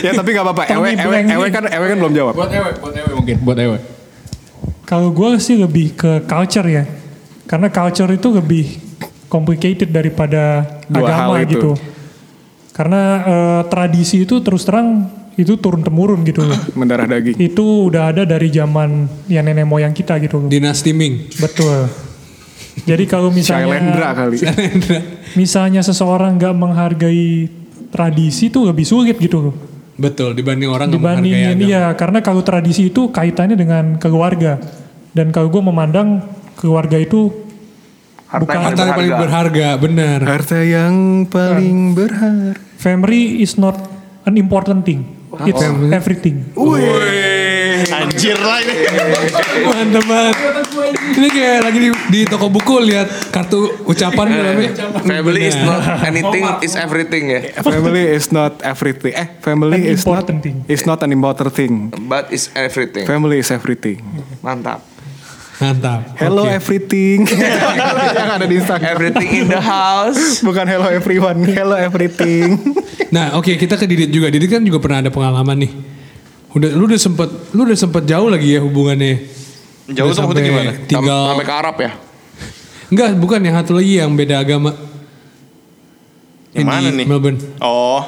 Ya 0.03 0.11
tapi 0.11 0.29
gak 0.35 0.43
apa-apa. 0.43 0.63
Ewe, 0.67 0.89
ewe, 0.99 1.17
ewe 1.31 1.47
kan, 1.47 1.63
ewe 1.71 1.85
kan 1.87 1.97
belum 1.97 2.13
jawab. 2.13 2.33
Buat 2.35 2.51
ewe, 2.51 2.69
buat 2.75 2.93
ewe 2.95 3.09
mungkin, 3.15 3.35
buat 3.39 3.57
ewe. 3.57 3.77
Kalau 4.83 5.09
gue 5.15 5.29
sih 5.39 5.55
lebih 5.55 5.95
ke 5.95 6.27
culture 6.27 6.67
ya. 6.67 6.83
Karena 7.47 7.71
culture 7.71 8.11
itu 8.11 8.27
lebih 8.35 8.65
complicated 9.31 9.87
daripada 9.91 10.63
Dua 10.91 11.07
agama 11.07 11.39
hal 11.39 11.47
itu. 11.47 11.51
gitu. 11.55 11.71
Karena 12.75 13.01
eh, 13.23 13.61
tradisi 13.71 14.27
itu 14.27 14.43
terus 14.43 14.67
terang 14.67 15.07
itu 15.37 15.55
turun 15.55 15.85
temurun 15.85 16.25
gitu 16.27 16.43
loh. 16.43 16.57
Mendarah 16.75 17.05
daging. 17.07 17.37
itu 17.37 17.87
udah 17.87 18.09
ada 18.11 18.25
dari 18.25 18.49
zaman 18.51 19.05
ya 19.29 19.39
nenek 19.39 19.63
moyang 19.63 19.93
kita 19.95 20.17
gitu 20.19 20.41
loh. 20.43 20.49
Dinasti 20.49 20.91
Ming. 20.91 21.31
Betul. 21.39 22.06
Jadi 22.87 23.03
kalau 23.03 23.29
Shailendra 23.35 24.15
misalnya 24.31 24.71
kali. 24.71 24.95
misalnya 25.39 25.81
seseorang 25.83 26.39
nggak 26.39 26.55
menghargai 26.55 27.51
tradisi 27.91 28.47
itu 28.47 28.63
lebih 28.63 28.87
sulit 28.87 29.19
gitu 29.19 29.51
loh. 29.51 29.55
Betul, 29.99 30.31
dibanding 30.37 30.71
orang 30.71 30.87
nggak 30.87 31.03
menghargai 31.03 31.51
agama. 31.51 31.67
iya 31.67 31.83
karena 31.99 32.19
kalau 32.23 32.41
tradisi 32.47 32.87
itu 32.87 33.11
kaitannya 33.11 33.59
dengan 33.59 33.99
keluarga. 33.99 34.55
Dan 35.11 35.35
kalau 35.35 35.51
gue 35.51 35.59
memandang 35.59 36.23
keluarga 36.55 36.95
itu 36.95 37.47
Harta 38.27 38.43
Bukan 38.43 38.55
yang 38.59 38.65
Harta 38.67 38.83
yang 38.83 38.91
paling 38.91 39.15
berharga, 39.23 39.67
benar. 39.79 40.19
Harta 40.27 40.59
yang 40.59 40.93
paling 41.31 41.77
berharga. 41.95 42.59
family 42.75 43.39
is 43.39 43.55
not 43.55 43.75
an 44.27 44.35
important 44.35 44.83
thing. 44.83 45.07
It's 45.47 45.63
everything. 45.91 46.51
Anjir 48.07 48.37
lah 48.39 48.57
ini. 48.63 48.75
Mantap 49.67 50.03
banget. 50.07 50.35
Ini 51.17 51.27
kayak 51.27 51.57
lagi 51.67 51.79
di, 51.79 51.89
di 52.11 52.19
toko 52.23 52.47
buku 52.47 52.75
lihat 52.87 53.07
kartu 53.29 53.83
ucapan 53.83 54.25
namanya. 54.31 54.71
Family 55.03 55.41
is 55.51 55.57
not 55.59 55.81
anything 56.07 56.43
is 56.63 56.73
everything 56.79 57.23
ya. 57.27 57.39
Family 57.59 58.03
is 58.15 58.31
not 58.31 58.53
everything. 58.63 59.13
Eh, 59.13 59.27
family 59.43 59.87
An 59.87 59.93
is 59.93 60.03
not 60.07 60.25
thing. 60.27 60.63
is 60.65 60.83
not 60.87 60.99
an 61.03 61.11
important 61.11 61.51
thing. 61.53 61.91
But 62.07 62.31
is 62.31 62.49
everything. 62.55 63.03
Family 63.03 63.43
is 63.43 63.51
everything. 63.51 63.99
Mantap. 64.39 64.81
Mantap. 65.57 66.13
Hello 66.21 66.45
Oke. 66.45 66.53
everything. 66.53 67.25
yang 68.17 68.29
ada 68.37 68.45
di 68.45 68.61
Instagram. 68.61 68.93
Everything 68.93 69.29
in 69.33 69.47
the 69.49 69.57
house. 69.57 70.45
Bukan 70.45 70.69
hello 70.69 70.85
everyone, 70.85 71.41
hello 71.49 71.73
everything. 71.73 72.61
Nah, 73.09 73.33
oke 73.39 73.57
kita 73.57 73.73
ke 73.73 73.89
Didit 73.89 74.13
juga. 74.13 74.29
Didit 74.29 74.53
kan 74.53 74.61
juga 74.61 74.77
pernah 74.77 75.01
ada 75.01 75.09
pengalaman 75.09 75.57
nih. 75.57 75.71
Udah 76.57 76.69
lu 76.73 76.83
udah 76.85 76.97
sempet 76.97 77.29
lu 77.53 77.61
udah 77.63 77.77
sempet 77.77 78.03
jauh 78.03 78.27
lagi 78.27 78.57
ya 78.57 78.59
hubungannya. 78.59 79.13
Jauh 79.87 80.09
tuh 80.09 80.25
maksudnya 80.25 80.43
gimana? 80.43 80.71
Tinggal 80.83 81.21
Sampai 81.31 81.45
ke 81.45 81.53
Arab 81.53 81.75
ya. 81.77 81.91
Enggak, 82.91 83.07
bukan 83.15 83.39
yang 83.39 83.55
satu 83.55 83.71
lagi 83.73 83.93
yang 83.95 84.11
beda 84.11 84.41
agama. 84.41 84.71
Yang 86.51 86.65
mana 86.65 86.89
nih? 86.89 87.05
Melbourne. 87.05 87.39
Oh. 87.61 88.01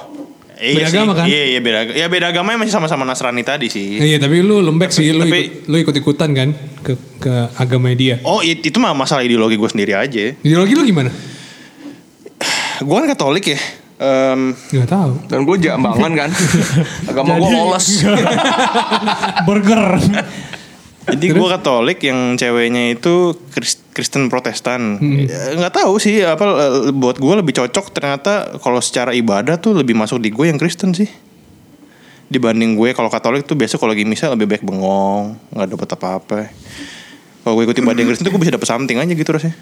Iya 0.59 0.75
Beda 0.75 0.87
sih. 0.87 0.95
agama 0.97 1.11
kan? 1.15 1.23
Iya, 1.23 1.43
iya 1.47 1.59
beda 1.63 1.77
agama. 1.79 1.95
Ya 1.95 2.07
beda 2.09 2.25
agamanya 2.27 2.57
masih 2.59 2.73
sama-sama 2.73 3.07
Nasrani 3.07 3.47
tadi 3.47 3.71
sih. 3.71 3.95
Iya, 3.95 4.19
tapi 4.19 4.43
lu 4.43 4.59
lembek 4.59 4.91
sih, 4.91 5.07
lu 5.09 5.23
Tapi- 5.23 5.31
ikut, 5.31 5.71
lu 5.71 5.75
ikut-ikutan 5.79 6.29
kan 6.35 6.49
ke 6.83 6.93
ke 7.15 7.31
agamanya 7.55 7.95
dia. 7.95 8.15
Oh 8.23 8.43
it- 8.43 8.59
itu 8.59 8.75
mah 8.75 8.91
masalah 8.91 9.23
ideologi 9.23 9.55
gue 9.55 9.69
sendiri 9.69 9.95
aja. 9.95 10.35
Ideologi 10.35 10.75
lu 10.75 10.83
gimana? 10.83 11.15
Gue 12.79 12.95
kan 12.97 13.07
Katolik 13.07 13.45
ya. 13.47 13.59
Em, 13.99 14.55
Gak 14.71 14.87
tahu. 14.87 15.11
Dan 15.27 15.43
gue 15.43 15.57
jambangan 15.59 16.11
kan. 16.15 16.29
Agama 17.11 17.35
gue 17.35 17.49
lolos. 17.49 17.85
Burger. 19.47 19.99
jadi 21.03 21.25
gue 21.27 21.47
Katolik 21.49 21.99
yang 22.01 22.33
ceweknya 22.33 22.93
itu 22.93 23.13
Kris- 23.49 23.81
Kristen 23.91 24.27
Protestan. 24.27 25.01
Ya, 25.01 25.51
Nggak 25.53 25.73
tahu 25.75 25.97
sih 25.97 26.21
apa 26.21 26.45
eh, 26.45 26.91
buat 26.91 27.17
gue 27.17 27.33
lebih 27.35 27.51
cocok 27.51 27.85
ternyata 27.89 28.33
kalau 28.57 28.79
secara 28.79 29.11
ibadah 29.11 29.57
tuh 29.57 29.73
lebih 29.73 29.93
masuk 29.93 30.17
di 30.17 30.29
gue 30.29 30.45
yang 30.45 30.55
Kristen 30.55 30.93
sih. 30.93 31.09
Dibanding 32.25 32.77
gue 32.77 32.93
kalau 32.93 33.09
Katolik 33.09 33.43
tuh 33.43 33.57
biasa 33.57 33.75
kalau 33.75 33.91
lagi 33.91 34.05
misa 34.05 34.29
lebih 34.29 34.45
baik 34.47 34.61
bengong, 34.61 35.33
nggak 35.49 35.67
dapet 35.67 35.89
apa-apa. 35.91 36.39
Kalau 37.41 37.53
gue 37.53 37.63
ikut 37.65 37.75
ibadah 37.75 37.97
yang 37.97 38.07
Kristen 38.07 38.23
tuh 38.23 38.31
gue 38.31 38.39
bisa 38.39 38.53
dapet 38.53 38.69
something 38.69 38.95
aja 38.95 39.09
gitu 39.09 39.27
rasanya. 39.27 39.57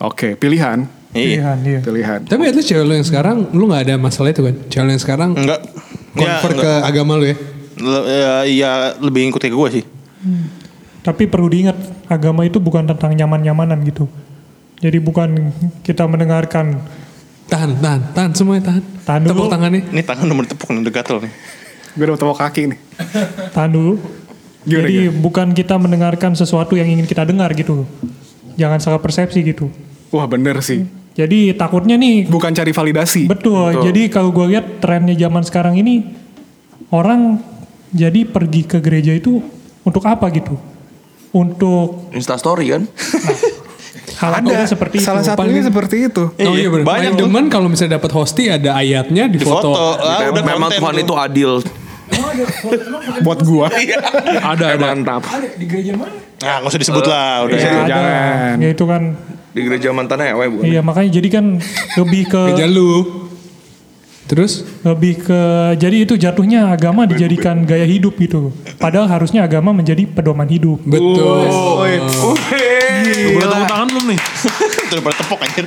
Oke, 0.00 0.32
pilihan, 0.34 0.88
Iya. 0.88 0.99
Pilihan, 1.10 1.58
iya. 1.66 1.80
pilihan. 1.82 2.20
Tapi 2.22 2.42
at 2.46 2.54
least 2.54 2.70
cewek 2.70 2.86
lu 2.86 2.94
yang 2.94 3.06
sekarang 3.06 3.50
lu 3.50 3.66
gak 3.66 3.82
ada 3.90 3.94
masalah 3.98 4.30
itu 4.30 4.46
kan? 4.46 4.54
Cewek 4.70 4.84
lu 4.86 4.90
yang 4.94 5.02
sekarang 5.02 5.30
Enggak. 5.34 5.60
convert 6.14 6.54
Ya, 6.54 6.62
ke 6.62 6.72
agama 6.86 7.12
lu 7.18 7.24
ya? 7.26 7.36
Le- 7.80 8.06
ya, 8.06 8.32
ya 8.46 8.70
lebih 9.02 9.26
ngikut 9.26 9.42
ke 9.42 9.50
gue 9.50 9.68
sih. 9.74 9.84
Tapi 11.00 11.26
perlu 11.26 11.50
diingat 11.50 11.74
agama 12.06 12.46
itu 12.46 12.62
bukan 12.62 12.86
tentang 12.86 13.10
nyaman-nyamanan 13.16 13.80
gitu. 13.82 14.06
Jadi 14.80 14.98
bukan 15.00 15.50
kita 15.82 16.06
mendengarkan 16.06 16.78
Tahan, 17.50 17.82
tahan, 17.82 18.00
tahan 18.14 18.30
semuanya 18.30 18.62
tahan. 18.70 18.82
Tahan 19.02 19.20
dulu. 19.26 19.34
Tepuk 19.34 19.50
tangannya. 19.50 19.82
Ini 19.90 20.02
tangan 20.06 20.26
nomor 20.30 20.46
tepuk 20.46 20.70
udah 20.70 20.92
gatel 20.94 21.18
nih. 21.26 21.32
Gue 21.98 22.04
udah 22.06 22.14
tepuk 22.14 22.38
kaki 22.38 22.62
nih. 22.70 22.78
tahan 23.50 23.70
dulu. 23.74 23.98
Gimana, 24.62 24.86
Jadi 24.86 24.94
bukan 25.18 25.48
kita 25.50 25.74
mendengarkan 25.74 26.38
sesuatu 26.38 26.78
yang 26.78 26.86
ingin 26.86 27.10
kita 27.10 27.26
dengar 27.26 27.50
gitu. 27.58 27.90
Jangan 28.54 28.78
salah 28.78 29.02
persepsi 29.02 29.42
gitu. 29.42 29.66
Wah 30.14 30.30
bener 30.30 30.62
sih. 30.62 30.86
Jadi 31.10 31.52
takutnya 31.52 31.94
nih 31.94 32.24
Bukan 32.24 32.50
cari 32.50 32.70
validasi. 32.70 33.26
betul. 33.26 33.82
Jadi 33.82 34.08
kalau 34.08 34.30
gue 34.30 34.46
lihat 34.48 34.78
trennya 34.78 35.12
zaman 35.12 35.42
sekarang 35.42 35.74
ini 35.74 36.06
orang 36.88 37.42
jadi 37.90 38.22
pergi 38.24 38.62
ke 38.64 38.78
gereja 38.78 39.10
itu 39.10 39.42
untuk 39.80 40.04
apa 40.04 40.30
gitu? 40.30 40.54
Untuk 41.30 42.10
Insta 42.10 42.34
story 42.34 42.70
kan. 42.70 42.82
hal 44.20 44.32
Ada 44.36 44.68
seperti 44.68 45.00
salah 45.00 45.20
itu. 45.20 45.32
satunya 45.32 45.62
seperti 45.62 45.96
itu. 46.06 46.28
Oh 46.28 46.52
iya 46.52 46.68
benar. 46.68 46.84
banyak 46.84 47.12
Paling 47.14 47.20
demen 47.24 47.44
kalau 47.48 47.66
misalnya 47.66 47.96
dapat 47.96 48.10
hosti 48.12 48.46
ada 48.46 48.76
ayatnya 48.76 49.26
di 49.26 49.38
Di 49.38 49.44
foto. 49.44 49.72
foto. 49.72 49.96
Ah, 49.98 50.28
Memang 50.30 50.70
Tuhan 50.70 50.94
tuh. 50.94 51.02
itu 51.02 51.14
adil. 51.16 51.50
Buat 53.24 53.40
gua. 53.42 53.66
Ada 53.70 54.64
ada. 54.76 54.86
Mantap. 54.92 55.22
Di 55.56 55.64
gereja 55.64 55.94
mana? 55.94 56.12
Nah, 56.40 56.54
nggak 56.58 56.70
usah 56.70 56.80
disebut 56.80 57.04
lah. 57.04 57.44
Udah. 57.44 57.56
Ya, 57.56 57.68
ada. 57.68 57.82
Jangan. 57.86 58.54
Ya 58.58 58.68
itu 58.70 58.84
kan. 58.84 59.02
Di 59.50 59.60
gereja 59.66 59.90
mantan 59.90 60.22
ewe 60.22 60.46
bukan? 60.46 60.64
Iya 60.66 60.80
makanya 60.80 61.10
jadi 61.18 61.28
kan 61.28 61.44
lebih 61.98 62.22
ke 62.30 62.40
Gereja 62.54 62.70
lu. 62.70 63.26
Terus 64.30 64.62
lebih 64.86 65.26
ke 65.26 65.40
jadi 65.74 66.06
itu 66.06 66.14
jatuhnya 66.14 66.70
agama 66.70 67.02
dijadikan 67.02 67.66
gaya 67.66 67.82
hidup 67.82 68.14
gitu. 68.14 68.54
Padahal 68.78 69.10
harusnya 69.10 69.42
agama 69.42 69.74
menjadi 69.74 70.06
pedoman 70.06 70.46
hidup. 70.46 70.78
betul. 70.86 71.50
Boleh 71.50 71.98
tepuk 73.50 73.66
tangan 73.66 73.86
belum 73.90 74.04
nih? 74.14 74.20
Udah 74.94 75.02
pada 75.02 75.16
tepok 75.18 75.38
anjir. 75.42 75.64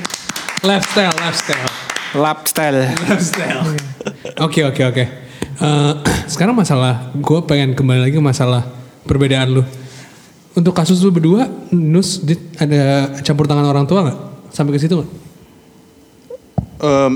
Lifestyle, 0.64 1.14
lifestyle. 1.20 1.68
Lifestyle. 2.16 2.80
Lifestyle. 3.04 3.60
Oke 4.40 4.64
oke 4.64 4.82
oke. 4.88 5.04
Eh, 5.60 5.92
sekarang 6.32 6.56
masalah, 6.56 7.12
gue 7.12 7.38
pengen 7.44 7.76
kembali 7.76 8.00
lagi 8.08 8.16
ke 8.16 8.24
masalah 8.24 8.64
perbedaan 9.04 9.60
lu. 9.60 9.62
Untuk 10.54 10.70
kasus 10.70 11.02
lu 11.02 11.10
berdua, 11.10 11.50
Nus, 11.70 12.22
Dit, 12.22 12.38
ada 12.56 13.10
campur 13.20 13.44
tangan 13.44 13.66
orang 13.66 13.84
tua 13.84 14.06
nggak? 14.06 14.18
Sampai 14.54 14.70
ke 14.70 14.78
situ 14.78 14.94
nggak? 14.94 15.10
Em, 16.78 17.12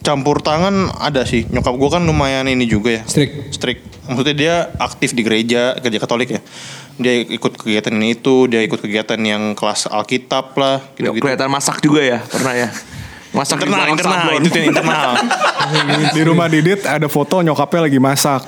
campur 0.00 0.40
tangan 0.40 0.92
ada 0.94 1.24
sih. 1.24 1.48
Nyokap 1.48 1.74
gue 1.74 1.88
kan 1.88 2.02
lumayan 2.04 2.44
ini 2.44 2.68
juga 2.68 3.00
ya. 3.00 3.02
Strict. 3.08 3.56
Strict. 3.56 3.82
Maksudnya 4.04 4.36
dia 4.36 4.54
aktif 4.76 5.12
di 5.12 5.24
gereja, 5.24 5.76
gereja 5.80 5.98
Katolik 5.98 6.28
ya. 6.30 6.40
Dia 6.98 7.14
ikut 7.22 7.56
kegiatan 7.56 7.94
ini 7.94 8.12
itu, 8.12 8.44
dia 8.44 8.60
ikut 8.60 8.80
kegiatan 8.80 9.16
yang 9.16 9.54
kelas 9.54 9.86
Alkitab 9.86 10.52
lah, 10.52 10.82
Ya, 10.98 11.08
gitu-gitu. 11.08 11.24
kelihatan 11.24 11.48
masak 11.48 11.78
juga 11.78 12.02
ya, 12.02 12.18
pernah 12.20 12.52
ya. 12.52 12.68
Masak 13.28 13.60
Internal, 13.60 13.92
internal, 13.92 14.18
sablon. 14.24 14.40
itu 14.42 14.58
internal. 14.58 15.10
Di 16.16 16.22
rumah 16.24 16.48
Didit 16.48 16.80
ada 16.82 17.06
foto 17.06 17.38
nyokapnya 17.38 17.86
lagi 17.86 18.00
masak. 18.00 18.40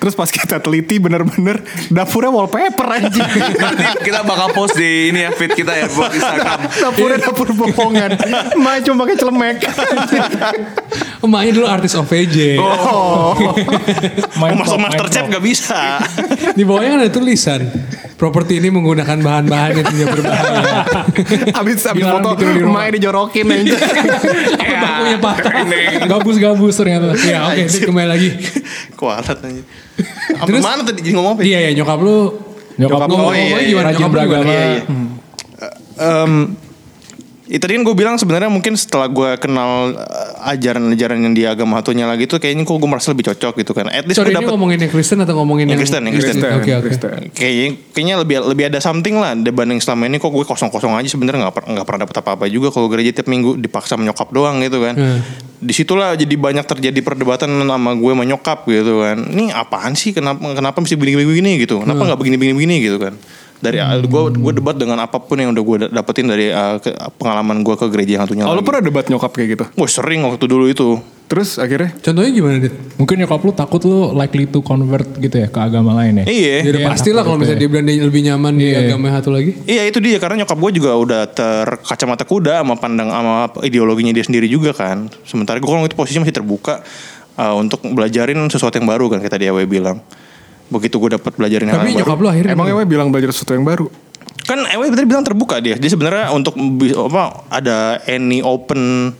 Terus 0.00 0.16
pas 0.16 0.32
kita 0.32 0.56
teliti 0.64 0.96
bener-bener 0.96 1.60
dapurnya 1.92 2.32
wallpaper 2.32 2.88
anjing. 2.88 3.20
Nanti 3.60 3.84
kita 4.00 4.24
bakal 4.24 4.56
post 4.56 4.80
di 4.80 5.12
ini 5.12 5.28
ya 5.28 5.30
feed 5.36 5.52
kita 5.52 5.76
ya 5.76 5.86
buat 5.92 6.08
Instagram. 6.08 6.58
dapurnya 6.72 7.18
dapur 7.20 7.48
bohongan. 7.52 8.10
Main 8.56 8.80
cuma 8.80 9.04
pakai 9.04 9.16
celemek. 9.20 9.56
Emaknya 11.20 11.52
dulu 11.52 11.66
artis 11.68 11.92
OVJ. 11.92 12.56
Oh. 12.56 13.36
Main 14.40 14.56
Mau 14.56 14.64
masuk 14.64 14.78
Masterchef 14.80 15.24
gak 15.28 15.44
bisa. 15.44 16.00
Di 16.56 16.64
bawahnya 16.64 16.96
kan 16.96 17.00
ada 17.04 17.12
tulisan. 17.12 17.60
Properti 18.16 18.56
ini 18.56 18.68
menggunakan 18.68 19.16
bahan-bahan 19.16 19.70
yang 19.76 19.86
tidak 19.86 20.08
berbahaya. 20.12 20.84
Habis 21.60 21.80
habis 21.82 22.04
Dilarang 22.04 22.20
foto 22.20 22.44
di 22.44 22.60
rumah. 22.60 22.84
main 22.84 22.92
dijorokin 22.92 23.48
anjing. 23.48 23.80
Bangkunya 24.60 25.16
patah. 25.16 25.52
Gabus-gabus 26.04 26.74
ternyata. 26.76 27.16
Ya 27.20 27.48
oke, 27.48 27.64
Dit, 27.64 27.80
kembali 27.80 28.08
lagi. 28.08 28.28
Kualat 28.92 29.40
aja. 29.40 29.62
Apa 30.36 30.44
Terus- 30.44 30.64
mana 30.64 30.84
tadi 30.84 31.00
jadi 31.00 31.16
ngomong 31.16 31.32
apa? 31.32 31.40
ya? 31.40 31.48
Iya 31.48 31.58
ya 31.64 31.70
nyokap 31.76 31.98
lu 32.00 32.16
Nyokap 32.76 32.98
lu 33.02 33.14
ngomong 33.14 33.34
iya, 33.34 33.44
iya. 33.56 33.68
gimana 33.68 33.86
rajin 33.88 33.96
nyokap 33.96 34.08
lu 34.08 34.14
beragama. 34.16 34.44
Iya, 34.44 34.64
iya. 34.68 34.80
Em, 36.00 36.32
ya 37.50 37.58
tadi 37.58 37.74
kan 37.74 37.82
gue 37.82 37.96
bilang 37.98 38.14
sebenarnya 38.14 38.46
mungkin 38.46 38.78
setelah 38.78 39.10
gue 39.10 39.34
kenal 39.42 39.90
eh, 39.98 40.54
ajaran-ajaran 40.54 41.18
yang 41.18 41.34
di 41.34 41.42
agama 41.42 41.82
satunya 41.82 42.06
lagi 42.06 42.30
tuh 42.30 42.38
kayaknya 42.38 42.62
kok 42.62 42.78
gue 42.78 42.86
merasa 42.86 43.10
lebih 43.10 43.26
cocok 43.34 43.58
gitu 43.58 43.74
kan. 43.74 43.90
At 43.90 44.06
least 44.06 44.22
Sorry 44.22 44.30
gue 44.30 44.38
ini 44.38 44.46
dapet 44.46 44.54
ngomongin 44.54 44.78
yang 44.86 44.92
Kristen 44.94 45.18
atau 45.18 45.34
ngomongin 45.42 45.66
Yang 45.66 45.74
yang, 45.74 45.80
Kristen, 45.82 46.02
yang 46.06 46.14
Kristen. 46.14 46.36
Oke 46.38 46.70
oke. 46.70 46.86
Kristen. 46.86 47.10
kayaknya 47.34 47.66
kayaknya 47.90 48.14
lebih 48.22 48.36
lebih 48.46 48.64
ada 48.70 48.78
something 48.78 49.18
lah 49.18 49.34
dibanding 49.34 49.82
selama 49.82 50.06
ini 50.06 50.22
kok 50.22 50.30
gue 50.30 50.46
kosong-kosong 50.46 50.94
aja 50.94 51.08
sebenarnya 51.10 51.50
nggak 51.50 51.54
per- 51.58 51.68
nggak 51.74 51.86
pernah 51.90 52.00
dapet 52.06 52.16
apa-apa 52.22 52.44
juga 52.46 52.70
kalau 52.70 52.86
gereja 52.86 53.10
tiap 53.10 53.26
minggu 53.26 53.58
dipaksa 53.58 53.98
menyokap 53.98 54.30
doang 54.30 54.62
gitu 54.62 54.78
kan. 54.86 54.94
Hmm. 54.94 55.18
Di 55.60 55.74
situlah 55.74 56.14
jadi 56.14 56.34
banyak 56.38 56.64
terjadi 56.64 57.00
perdebatan 57.02 57.50
sama 57.50 57.90
gue 57.98 58.12
menyokap 58.14 58.62
gitu 58.70 59.02
kan. 59.02 59.26
Ini 59.26 59.50
apaan 59.58 59.98
sih 59.98 60.14
kenapa 60.14 60.54
kenapa 60.54 60.78
mesti 60.78 60.94
begini-begini 60.94 61.66
gitu? 61.66 61.82
Kenapa 61.82 62.06
nggak 62.06 62.18
begini-begini 62.22 62.78
gitu 62.78 63.02
kan? 63.02 63.18
Dari 63.60 63.76
gue 64.02 64.20
gue 64.32 64.52
debat 64.56 64.72
dengan 64.72 64.96
apa 64.98 65.20
pun 65.20 65.36
yang 65.36 65.52
udah 65.52 65.62
gue 65.62 65.76
dapetin 65.92 66.24
dari 66.24 66.48
uh, 66.48 66.80
ke- 66.80 66.96
pengalaman 67.14 67.60
gue 67.60 67.76
ke 67.76 67.86
gereja 67.88 68.10
yang 68.16 68.22
satunya. 68.24 68.44
Oh 68.44 68.52
lu 68.52 68.58
lagi. 68.58 68.66
pernah 68.66 68.82
debat 68.82 69.04
nyokap 69.06 69.30
kayak 69.30 69.48
gitu? 69.52 69.64
Wah 69.76 69.90
sering 69.90 70.24
waktu 70.24 70.44
dulu 70.44 70.64
itu. 70.66 70.96
Terus 71.30 71.62
akhirnya 71.62 71.94
Contohnya 71.94 72.32
gimana 72.32 72.58
Dit? 72.58 72.74
Mungkin 72.96 73.14
nyokap 73.20 73.38
lu 73.38 73.52
takut 73.52 73.78
lu 73.84 74.10
likely 74.12 74.44
to 74.44 74.58
convert 74.60 75.06
gitu 75.14 75.36
ya 75.36 75.46
ke 75.46 75.60
agama 75.60 75.94
lain 75.94 76.18
ya. 76.18 76.26
Iya. 76.26 76.56
Jadi 76.66 76.78
Iya, 76.80 76.86
pastilah 76.88 77.22
kalau 77.22 77.38
misalnya 77.38 77.54
ya. 77.54 77.62
dia 77.62 77.70
bilang 77.70 77.86
dia 77.86 78.02
lebih 78.02 78.22
nyaman 78.26 78.52
di 78.56 78.66
Iya. 78.66 78.78
agama 78.82 79.02
yang 79.06 79.16
satu 79.22 79.30
lagi. 79.30 79.50
Iya 79.62 79.82
itu 79.86 79.98
dia 80.00 80.16
karena 80.16 80.42
nyokap 80.42 80.58
gue 80.58 80.70
juga 80.74 80.90
udah 80.96 81.22
terkacamata 81.30 82.24
kuda 82.24 82.64
sama 82.64 82.74
pandang 82.74 83.12
sama 83.12 83.32
ideologinya 83.60 84.10
dia 84.10 84.24
sendiri 84.24 84.48
juga 84.48 84.74
kan. 84.74 85.06
Sementara 85.22 85.60
gue 85.60 85.68
kalau 85.68 85.84
itu 85.84 85.94
posisinya 85.94 86.26
masih 86.26 86.34
terbuka 86.34 86.82
uh, 87.36 87.54
untuk 87.54 87.78
belajarin 87.84 88.40
sesuatu 88.48 88.74
yang 88.74 88.88
baru 88.88 89.06
kan 89.06 89.20
kayak 89.20 89.36
tadi 89.36 89.46
Ewe 89.46 89.68
bilang. 89.68 90.00
Begitu 90.70 90.96
gue 90.96 91.10
dapat 91.12 91.32
belajarin 91.32 91.66
hal 91.66 91.76
Tapi 91.76 91.88
yang 91.88 91.98
nyokap 92.00 92.14
baru. 92.14 92.22
lu 92.22 92.28
akhirnya 92.28 92.52
emang? 92.54 92.66
Ewe 92.68 92.82
bilang 92.84 93.08
belajar 93.08 93.30
sesuatu 93.30 93.52
yang 93.52 93.62
baru. 93.62 93.86
Kan 94.40 94.62
Ewe 94.66 94.88
tadi 94.88 95.04
bilang 95.04 95.22
terbuka 95.22 95.58
dia. 95.58 95.74
Dia 95.74 95.86
sebenarnya 95.88 96.30
untuk 96.30 96.54
apa 97.02 97.22
ada 97.48 97.76
any 98.04 98.40
open 98.40 99.12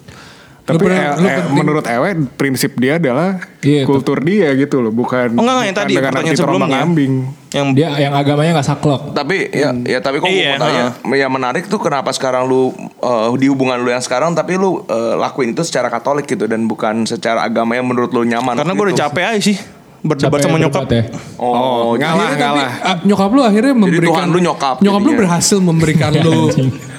Tapi 0.60 0.78
pernah- 0.80 1.02
eh, 1.10 1.10
lu 1.16 1.26
eh, 1.26 1.34
penting- 1.36 1.56
menurut 1.56 1.82
Ewe 1.84 2.08
prinsip 2.30 2.72
dia 2.76 2.94
adalah 2.94 3.42
Iya, 3.58 3.82
kultur 3.82 4.18
dia 4.20 4.54
gitu 4.54 4.78
loh, 4.78 4.90
bukan 4.90 5.34
Oh, 5.34 5.42
enggak, 5.42 5.50
enggak, 5.50 5.50
yang 5.60 5.66
bukan 5.66 5.74
tadi, 5.76 5.92
dengan 5.92 6.06
pertanyaan 6.08 6.36
sebelumnya. 6.36 6.58
terombang-ambing. 6.70 7.12
yang 7.50 7.66
Dia 7.74 7.88
yang 7.98 8.14
agamanya 8.14 8.50
nggak 8.54 8.68
saklek. 8.68 9.02
Tapi 9.10 9.36
ya 9.50 9.68
ya 9.74 9.98
tapi 9.98 10.16
kok 10.16 10.30
Iya, 10.30 10.54
mau 10.54 10.62
tanya, 10.62 10.84
yang 11.12 11.32
menarik 11.32 11.66
tuh 11.66 11.76
kenapa 11.76 12.10
sekarang 12.10 12.46
lu 12.46 12.70
eh, 12.96 13.28
di 13.34 13.46
hubungan 13.46 13.74
lu 13.76 13.90
yang 13.90 13.98
sekarang 13.98 14.30
tapi 14.30 14.54
lu 14.54 14.78
eh, 14.80 15.14
lakuin 15.16 15.50
itu 15.50 15.62
secara 15.62 15.86
Katolik 15.88 16.24
gitu 16.24 16.46
dan 16.46 16.62
bukan 16.64 17.02
secara 17.02 17.42
agama 17.42 17.74
yang 17.74 17.84
menurut 17.84 18.08
lu 18.08 18.22
nyaman. 18.22 18.54
karena 18.54 18.70
gue 18.70 18.84
udah 18.84 18.94
gitu. 18.94 19.02
capek 19.04 19.24
aja 19.28 19.40
sih 19.44 19.58
berdebat 20.00 20.32
Capek 20.32 20.40
sama 20.42 20.56
berdebat 20.56 20.80
nyokap. 20.80 20.90
ya. 20.90 21.02
Oh, 21.36 21.92
ngalah, 21.92 22.08
Akhirnya 22.26 22.36
tapi 22.38 22.40
ngalah. 22.56 22.70
ah, 22.82 22.96
nyokap 23.02 23.30
lu 23.30 23.42
akhirnya 23.42 23.74
memberikan 23.74 24.08
Tuhan 24.10 24.28
lu 24.28 24.38
nyokap 24.40 24.76
nyokap 24.78 25.02
lu 25.02 25.12
berhasil 25.14 25.58
memberikan 25.58 26.12
lu 26.24 26.38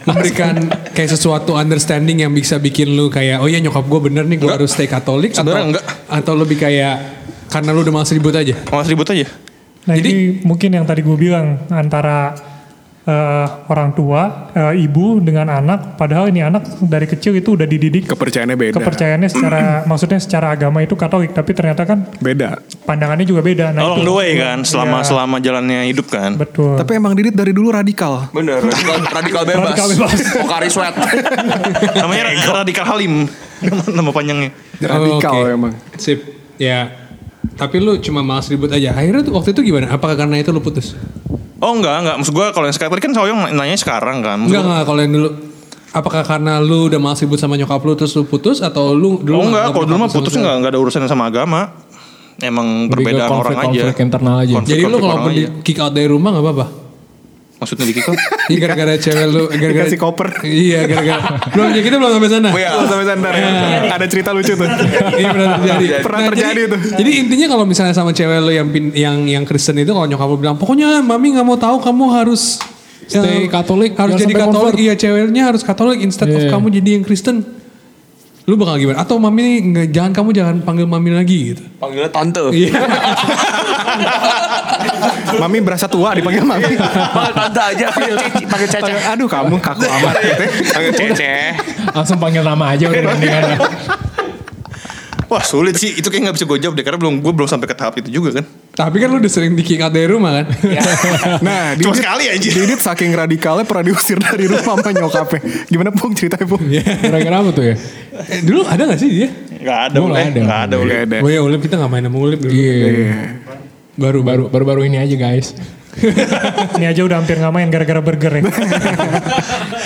memberikan 0.01 0.55
kayak 0.91 1.09
sesuatu 1.09 1.51
understanding 1.53 2.17
yang 2.19 2.31
bisa 2.31 2.57
bikin 2.57 2.89
lu 2.89 3.07
kayak 3.07 3.37
oh 3.37 3.45
iya 3.45 3.57
nyokap 3.57 3.83
gue 3.83 3.99
bener 4.03 4.23
nih 4.23 4.37
gue 4.37 4.49
harus 4.49 4.69
stay 4.69 4.85
Katolik 4.85 5.33
atau 5.33 5.49
enggak. 5.49 5.81
atau 6.07 6.33
lebih 6.33 6.57
kayak 6.57 6.95
karena 7.47 7.69
lu 7.69 7.81
udah 7.81 7.93
malas 7.93 8.09
ribut 8.09 8.31
aja. 8.31 8.53
Mas 8.65 8.87
ribut 8.87 9.07
aja. 9.07 9.25
Nah 9.81 9.93
Jadi- 9.93 10.09
ini 10.09 10.13
mungkin 10.41 10.69
yang 10.71 10.85
tadi 10.85 11.01
gue 11.01 11.15
bilang 11.15 11.65
antara 11.67 12.37
eh, 13.03 13.47
orang 13.67 13.91
tua, 13.91 14.21
eh, 14.51 14.79
ibu 14.79 15.17
dengan 15.17 15.49
anak. 15.49 15.95
Padahal 15.95 16.29
ini 16.29 16.39
anak 16.39 16.81
dari 16.81 17.05
kecil 17.05 17.33
itu 17.33 17.53
udah 17.53 17.65
dididik 17.65 18.05
Kepercayaannya 18.05 18.53
beda. 18.55 18.75
kepercayaannya 18.77 19.25
secara 19.27 19.59
maksudnya 19.89 20.17
secara 20.17 20.47
agama 20.51 20.79
itu 20.79 20.93
Katolik, 20.93 21.31
tapi 21.31 21.51
ternyata 21.51 21.81
kan 21.83 22.05
Beda. 22.17 22.61
pandangannya 22.83 23.23
juga 23.23 23.41
beda. 23.41 23.71
Nah, 23.71 23.81
Along 23.83 23.97
itu 23.97 24.05
the 24.05 24.13
way 24.13 24.29
maksud 24.31 24.43
kan 24.43 24.57
selama 24.61 24.97
Iya, 24.97 25.07
selama 25.07 25.35
jalannya 25.37 25.79
hidup 25.87 26.07
kan. 26.07 26.31
betul. 26.35 26.75
Tapi 26.75 26.91
emang 26.93 27.13
Didit 27.13 27.33
dari 27.33 27.51
dulu 27.51 27.69
radikal. 27.69 28.29
Bener, 28.29 28.59
radikal, 28.59 28.97
radikal 29.03 29.43
bebas. 29.43 29.65
Radikal 29.67 29.87
bebas. 29.89 30.11
Pokari 30.39 30.67
sweat. 30.67 30.95
Namanya 31.97 32.23
Radikal 32.55 32.85
Halim. 32.87 33.25
Nama, 33.61 33.81
nama 33.97 34.09
panjangnya. 34.09 34.49
Radikal 34.77 35.33
Oh, 35.33 35.43
oke. 35.43 35.49
emang. 35.51 35.73
Sip. 35.95 36.19
Ya. 36.57 36.93
Tapi 37.51 37.77
lu 37.77 37.97
cuma 37.99 38.21
malas 38.21 38.45
ribut 38.47 38.69
aja. 38.69 38.91
Akhirnya 38.91 39.21
tuh 39.21 39.33
waktu 39.33 39.51
itu 39.51 39.61
gimana? 39.63 39.89
Apakah 39.89 40.13
karena 40.15 40.37
itu 40.37 40.49
lu 40.49 40.61
putus? 40.61 40.93
Oh 41.61 41.71
enggak, 41.71 41.95
enggak. 41.99 42.15
Maksud 42.17 42.33
gue 42.33 42.47
kalau 42.49 42.65
yang 42.65 42.73
sekarang 42.73 42.91
tadi 42.91 43.03
kan 43.03 43.13
Sawyong 43.13 43.39
nanya 43.51 43.77
sekarang 43.77 44.17
kan. 44.19 44.37
Maksud 44.39 44.49
Enggak 44.49 44.59
gua- 44.59 44.71
enggak 44.71 44.85
kalau 44.85 44.99
yang 44.99 45.13
dulu 45.13 45.29
Apakah 45.91 46.23
karena 46.23 46.53
lu 46.57 46.87
udah 46.87 46.97
malas 46.97 47.19
ribut 47.19 47.35
sama 47.35 47.53
nyokap 47.53 47.83
lu 47.83 47.93
terus 47.93 48.15
lu 48.15 48.23
putus 48.23 48.63
atau 48.63 48.95
lu 48.95 49.19
dulu 49.19 49.35
Oh 49.35 49.45
enggak, 49.45 49.69
kalau 49.69 49.83
dulu 49.85 49.97
mah 49.97 50.07
lu 50.07 50.15
putus 50.15 50.33
enggak, 50.33 50.55
enggak 50.55 50.71
ada 50.71 50.79
urusan 50.79 51.03
sama 51.05 51.27
agama. 51.27 51.75
Emang 52.39 52.87
Lebih 52.87 53.11
perbedaan 53.11 53.27
orang 53.29 53.37
aja. 53.51 53.61
konflik-konflik 53.61 53.99
internal 53.99 54.35
aja. 54.39 54.53
Konflik- 54.55 54.71
Jadi 54.71 54.81
lu 54.81 54.87
konflik 54.89 55.03
kalau 55.03 55.19
orang 55.21 55.35
di 55.35 55.43
kick 55.61 55.77
out 55.77 55.91
dari 55.91 56.07
rumah 56.07 56.29
gak 56.31 56.41
apa-apa? 56.41 56.65
Maksudnya 57.61 57.85
di 57.85 57.93
kikau? 57.93 58.11
Iya 58.49 58.59
gara-gara 58.59 58.97
cewek 58.97 59.25
lu 59.27 59.47
gara-gara 59.53 59.79
Dikasih 59.79 59.95
koper. 59.95 60.27
Iya 60.41 60.83
gara-gara 60.83 61.21
Belum 61.47 61.69
ya 61.69 61.79
kita 61.79 61.95
belum 61.95 62.11
sampai 62.11 62.27
sana 62.27 62.47
Oh, 62.47 62.57
iya. 62.57 62.69
Belum 62.73 62.87
sampai 62.89 63.05
sandar 63.05 63.31
ya. 63.31 63.47
Ada 63.91 64.05
cerita 64.05 64.29
lucu 64.31 64.51
tuh. 64.51 64.67
Iya 65.13 65.27
pernah 65.29 65.47
terjadi 65.55 65.85
Pernah 66.01 66.19
Nah, 66.19 66.27
terjadi 66.27 66.57
jadi, 66.57 66.67
tuh. 66.67 66.79
Jadi 66.97 67.09
intinya 67.15 67.45
kalau 67.47 67.63
misalnya 67.63 67.93
sama 67.93 68.11
cewek 68.11 68.37
lu 68.39 68.51
yang 68.51 68.67
pin- 68.67 68.91
yang 68.91 69.15
yang 69.23 69.43
Kristen 69.43 69.77
itu 69.77 69.89
kalau 69.89 70.03
nyokap 70.03 70.25
lu 70.25 70.37
bilang 70.37 70.55
pokoknya 70.55 70.99
mami 70.99 71.31
nggak 71.31 71.43
mau 71.43 71.55
tahu 71.55 71.79
kamu 71.79 72.03
harus 72.11 72.59
Stay 73.03 73.45
Katolik, 73.45 73.91
harus 73.93 74.15
jadi 74.15 74.31
Katolik 74.31 74.71
convert. 74.71 74.79
iya 74.79 74.93
ceweknya 74.95 75.41
harus 75.45 75.61
Katolik 75.61 75.99
instead 75.99 76.27
of 76.27 76.39
Iya. 76.39 76.47
kamu 76.49 76.65
jadi 76.71 76.89
yang 76.95 77.03
Kristen 77.03 77.43
lu 78.41 78.55
bakal 78.55 78.75
gimana 78.75 78.97
atau 78.97 79.15
mami 79.15 79.61
nggak 79.61 79.85
jangan 79.89 80.11
kamu 80.13 80.29
jangan 80.31 80.55
panggil 80.61 80.85
mami 80.85 81.09
lagi 81.11 81.51
gitu 81.51 81.61
Panggilnya 81.77 82.07
tante. 82.07 82.39
iya 82.51 82.71
Mami 85.37 85.59
berasa 85.61 85.85
tua 85.85 86.11
dipanggil 86.11 86.43
Mami. 86.43 86.73
Panggil 86.75 87.33
tante 87.33 87.61
aja, 87.61 87.85
panggil 87.91 88.67
Cece. 88.67 88.91
Aduh 89.11 89.27
kamu 89.27 89.55
kaku 89.59 89.83
amat. 89.85 90.13
gitu 90.19 90.43
ya. 90.43 90.49
Panggil 90.73 90.93
Cece. 90.93 91.31
Langsung 91.91 92.17
panggil 92.17 92.41
nama 92.41 92.73
aja 92.73 92.85
udah 92.87 93.01
mendingan. 93.13 93.43
Wah 95.31 95.39
sulit 95.39 95.79
sih, 95.79 95.95
itu 95.95 96.03
kayak 96.11 96.27
gak 96.27 96.35
bisa 96.35 96.43
gue 96.43 96.59
jawab 96.59 96.75
deh 96.75 96.83
karena 96.83 96.99
belum 96.99 97.23
gue 97.23 97.31
belum 97.31 97.47
sampai 97.47 97.63
ke 97.63 97.71
tahap 97.71 97.95
itu 98.03 98.11
juga 98.11 98.35
kan. 98.35 98.45
Tapi 98.71 98.99
kan 98.99 99.07
lu 99.07 99.23
udah 99.23 99.31
sering 99.31 99.55
di 99.55 99.63
kick 99.63 99.79
out 99.79 99.95
dari 99.95 100.03
rumah 100.03 100.43
kan? 100.43 100.45
Nah, 101.47 101.71
Cuma 101.79 101.95
Didit, 101.95 102.03
sekali 102.03 102.25
aja. 102.27 102.49
Didit 102.51 102.79
saking 102.83 103.15
radikalnya 103.15 103.63
pernah 103.63 103.87
diusir 103.87 104.19
dari 104.19 104.51
rumah 104.51 104.75
sama 104.75 104.91
nyokapnya. 104.91 105.39
Gimana 105.71 105.95
Pung 105.95 106.11
ceritanya 106.11 106.43
Pung? 106.43 106.59
Kira-kira 106.67 107.35
apa 107.39 107.49
tuh 107.55 107.63
ya? 107.63 107.75
Eh, 108.27 108.43
dulu 108.43 108.67
ada 108.67 108.83
gak 108.91 108.99
sih 108.99 109.07
dia? 109.07 109.27
Gak 109.55 109.79
ada, 109.95 109.97
ada. 110.03 110.11
Gak 110.35 110.59
ada. 110.67 110.75
Gak 110.83 111.01
ada. 111.07 111.17
Oh 111.23 111.29
iya 111.31 111.39
Ulip 111.39 111.63
kita 111.63 111.79
gak 111.79 111.87
main 111.87 112.03
sama 112.03 112.17
Ulip 112.19 112.39
dulu. 112.43 112.51
Iya. 112.51 113.40
Baru 114.01 114.25
Baru 114.25 114.43
baru-baru 114.49 114.89
ini 114.89 114.97
aja 114.97 115.13
guys. 115.13 115.53
Ini 116.79 116.87
aja 116.87 117.03
udah 117.03 117.19
hampir 117.19 117.35
nggak 117.35 117.51
main 117.51 117.67
gara-gara 117.67 117.99
burger 117.99 118.31
ya. 118.39 118.43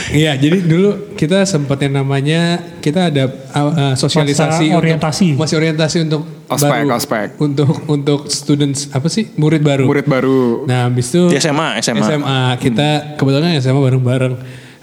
Iya, 0.05 0.37
jadi 0.37 0.61
dulu 0.61 1.17
kita 1.17 1.43
sempat 1.49 1.81
yang 1.81 1.97
namanya 1.97 2.61
kita 2.77 3.09
ada 3.09 3.25
uh, 3.25 3.73
uh, 3.73 3.93
sosialisasi 3.97 4.69
Masa 4.69 4.77
orientasi. 4.77 5.27
untuk, 5.33 5.41
masih 5.41 5.55
orientasi 5.57 5.97
untuk 6.05 6.21
Ospek, 6.45 6.69
baru, 6.69 6.87
ospek. 6.93 7.27
untuk 7.41 7.69
untuk 7.89 8.19
students 8.29 8.93
apa 8.93 9.09
sih 9.09 9.33
murid 9.33 9.65
baru. 9.65 9.89
Murid 9.89 10.05
baru. 10.05 10.69
Nah, 10.69 10.85
habis 10.87 11.09
itu 11.09 11.33
Di 11.33 11.41
SMA, 11.41 11.81
SMA. 11.81 12.05
SMA 12.05 12.39
kita 12.61 13.17
kebetulan 13.17 13.57
SMA 13.57 13.81
bareng-bareng. 13.81 14.35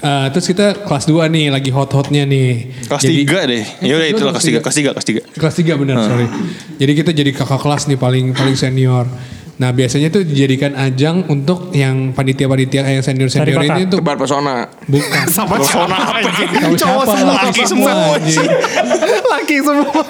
Uh, 0.02 0.26
terus 0.34 0.50
kita 0.50 0.82
kelas 0.82 1.06
2 1.06 1.30
nih 1.30 1.46
lagi 1.54 1.70
hot-hotnya 1.70 2.26
nih. 2.26 2.74
Kelas 2.90 3.02
Jadi- 3.06 3.22
3 3.22 3.38
deh. 3.46 3.64
Ya 3.86 3.94
udah 3.94 4.08
itulah 4.10 4.32
kelas 4.34 4.46
3, 4.50 4.58
kelas 4.58 4.76
3, 4.76 4.90
kelas 4.98 5.06
3. 5.06 5.22
Kelas 5.38 5.54
3 5.54 5.78
benar, 5.78 5.96
sorry. 6.02 6.26
Jadi 6.74 6.92
kita 6.98 7.10
jadi 7.14 7.30
kakak 7.30 7.62
kelas 7.62 7.86
nih 7.86 7.94
paling 7.94 8.34
paling 8.34 8.58
senior. 8.58 9.06
Nah 9.62 9.70
biasanya 9.70 10.10
tuh 10.10 10.26
dijadikan 10.26 10.74
ajang 10.74 11.22
untuk 11.30 11.70
yang 11.70 12.10
panitia-panitia 12.10 12.82
yang 12.82 12.98
senior-senior 12.98 13.62
ini 13.62 13.86
tuh 13.86 14.02
Tebar 14.02 14.18
pesona. 14.18 14.66
bukan. 14.90 15.22
Sama 15.38 15.54
Persona 15.54 15.96
apa 16.02 16.18
Cowok 16.74 17.04
semua. 17.06 17.34
Laki 17.46 17.62
semua. 17.62 17.92
Laki 19.30 19.56
semua. 19.62 20.02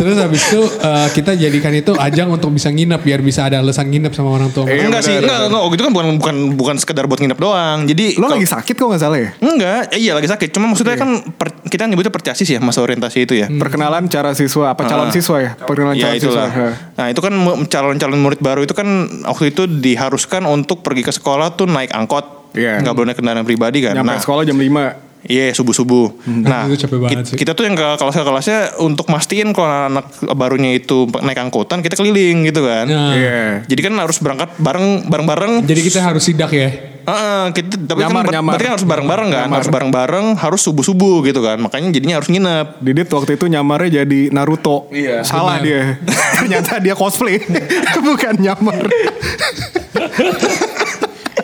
Terus 0.00 0.16
habis 0.16 0.40
itu 0.42 0.56
eh, 0.64 1.08
kita 1.12 1.36
jadikan 1.36 1.68
itu 1.70 1.92
ajang 1.92 2.32
untuk 2.32 2.48
bisa 2.48 2.72
nginep 2.72 2.96
biar 2.98 3.20
bisa 3.20 3.44
ada 3.44 3.60
alasan 3.60 3.84
nginep 3.86 4.08
sama 4.10 4.32
orang 4.32 4.48
tua. 4.48 4.64
Iya, 4.64 4.88
Enggak 4.88 5.04
sih, 5.04 5.12
benar, 5.12 5.20
enggak, 5.20 5.40
enggak. 5.46 5.60
Oh, 5.60 5.68
gitu 5.68 5.82
kan 5.84 5.92
bukan 5.92 6.06
bukan 6.16 6.34
bukan 6.56 6.74
sekedar 6.76 7.04
buat 7.04 7.20
nginep 7.20 7.36
doang. 7.36 7.84
Jadi 7.84 8.16
Lo 8.16 8.24
kalau- 8.24 8.40
lagi 8.40 8.48
sakit 8.48 8.74
kok 8.74 8.86
gak 8.88 8.96
salah 8.98 9.18
ya? 9.20 9.30
Enggak, 9.36 9.92
eh, 9.92 10.00
iya 10.00 10.12
lagi 10.16 10.24
sakit. 10.24 10.48
Cuma 10.50 10.66
maksudnya 10.66 10.96
kan 10.96 11.10
per- 11.30 11.60
kita 11.62 11.84
nyebutnya 11.84 12.08
percasis 12.08 12.48
ya 12.48 12.58
masa 12.58 12.80
orientasi 12.80 13.28
itu 13.28 13.36
ya. 13.36 13.52
Perkenalan 13.52 14.08
cara 14.08 14.32
siswa 14.32 14.72
apa 14.72 14.88
calon 14.88 15.08
Ah. 15.08 15.12
siswa 15.12 15.36
ya? 15.36 15.52
Perkenalan 15.60 15.92
Ya 15.94 16.08
calon 16.08 16.16
itulah. 16.16 16.48
siswa. 16.48 16.68
Nah 16.96 17.06
itu 17.12 17.20
kan 17.20 17.32
calon-calon 17.68 18.18
murid 18.18 18.40
baru 18.40 18.64
itu 18.64 18.72
kan 18.72 18.88
waktu 19.28 19.52
itu 19.52 19.68
diharuskan 19.68 20.48
untuk 20.48 20.80
pergi 20.80 21.04
ke 21.04 21.12
sekolah 21.12 21.52
tuh 21.52 21.68
naik 21.68 21.92
angkot. 21.92 22.56
Iya. 22.56 22.80
Nggak 22.80 22.94
boleh 22.96 23.06
naik 23.12 23.18
kendaraan 23.20 23.44
pribadi 23.44 23.84
kan. 23.84 23.92
Nyampe 23.92 24.16
nah, 24.16 24.18
sekolah 24.18 24.42
jam 24.42 24.56
5. 24.56 25.09
Iya 25.20 25.52
subuh-subuh. 25.52 26.24
Nah 26.26 26.64
Itu 26.64 26.80
capek 26.80 26.96
banget 26.96 27.12
kita, 27.12 27.22
sih. 27.26 27.36
kita 27.36 27.52
tuh 27.52 27.64
yang 27.64 27.74
ke 27.74 27.84
kelas-kelasnya 27.94 28.80
untuk 28.80 29.04
mastiin 29.06 29.52
kalau 29.52 29.68
anak 29.86 30.08
barunya 30.32 30.72
itu 30.72 31.04
naik 31.20 31.36
angkutan 31.36 31.80
kita 31.80 31.92
keliling 31.92 32.44
gitu 32.44 32.64
kan. 32.64 32.84
Nah, 32.84 33.12
Iya. 33.12 33.40
Jadi 33.64 33.80
kan 33.82 33.92
harus 33.96 34.16
berangkat 34.16 34.56
bareng 34.56 35.04
bareng-bareng. 35.06 35.52
Jadi 35.62 35.80
kita 35.82 36.00
harus 36.00 36.24
sidak 36.24 36.48
ya. 36.50 36.72
Heeh, 37.00 37.44
kita 37.52 37.80
tapi 37.80 38.00
Nyamar, 38.00 38.24
kan 38.24 38.32
nyamar. 38.38 38.50
berarti 38.54 38.64
kan 38.64 38.72
harus 38.72 38.86
bareng-bareng 38.86 39.28
kan, 39.28 39.40
Nyamar. 39.44 39.56
harus 39.56 39.68
bareng-bareng, 39.68 40.26
harus 40.36 40.60
subuh-subuh 40.62 41.16
gitu 41.22 41.40
kan. 41.40 41.56
Makanya 41.58 41.88
jadinya 41.90 42.16
harus 42.16 42.28
nginep. 42.28 42.66
Didit 42.78 43.08
waktu 43.08 43.30
itu 43.34 43.44
nyamarnya 43.46 44.04
jadi 44.04 44.20
Naruto. 44.30 44.88
Iya. 44.88 45.20
Salah 45.20 45.60
dia. 45.60 45.96
Ternyata 46.36 46.76
dia 46.78 46.92
cosplay. 46.92 47.40
Bukan 48.06 48.34
nyamar. 48.38 48.84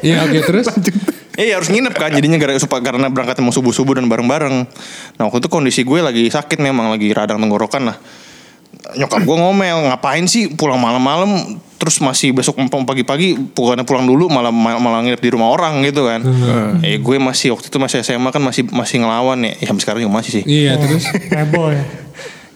Iya 0.00 0.24
oke 0.24 0.38
terus. 0.44 0.66
Iya 1.36 1.60
harus 1.60 1.68
nginep 1.68 1.94
kan 1.94 2.10
jadinya 2.12 2.40
gara 2.40 2.56
supaya 2.56 2.80
karena 2.80 3.12
berangkatnya 3.12 3.44
mau 3.44 3.52
subuh 3.52 3.72
subuh 3.72 4.00
dan 4.00 4.08
bareng 4.08 4.24
bareng. 4.24 4.56
Nah 5.20 5.22
waktu 5.28 5.44
itu 5.44 5.48
kondisi 5.52 5.80
gue 5.84 6.00
lagi 6.00 6.24
sakit 6.32 6.58
memang 6.58 6.88
lagi 6.88 7.12
radang 7.12 7.36
tenggorokan 7.38 7.92
lah. 7.92 7.96
Nyokap 8.96 9.22
gue 9.24 9.36
ngomel 9.36 9.92
ngapain 9.92 10.24
sih 10.24 10.52
pulang 10.52 10.80
malam-malam 10.80 11.60
terus 11.76 12.00
masih 12.00 12.32
besok 12.32 12.56
pagi-pagi 12.72 13.36
bukannya 13.36 13.84
pulang 13.84 14.08
dulu 14.08 14.32
malah 14.32 14.48
malah 14.48 14.80
malah 14.80 15.00
nginep 15.04 15.20
di 15.20 15.30
rumah 15.36 15.52
orang 15.52 15.84
gitu 15.84 16.08
kan. 16.08 16.24
Eh 16.80 16.96
gue 16.96 17.16
masih 17.20 17.52
waktu 17.52 17.68
itu 17.68 17.76
masih 17.76 18.00
SMA 18.00 18.32
kan 18.32 18.40
masih 18.40 18.64
masih 18.72 19.04
ngelawan 19.04 19.36
ya. 19.44 19.52
Ya 19.60 19.64
sampai 19.68 19.82
sekarang 19.84 20.00
juga 20.08 20.14
masih 20.16 20.30
sih. 20.40 20.44
Iya 20.48 20.80
terus. 20.80 21.04
Heboh 21.36 21.76
ya. 21.76 21.84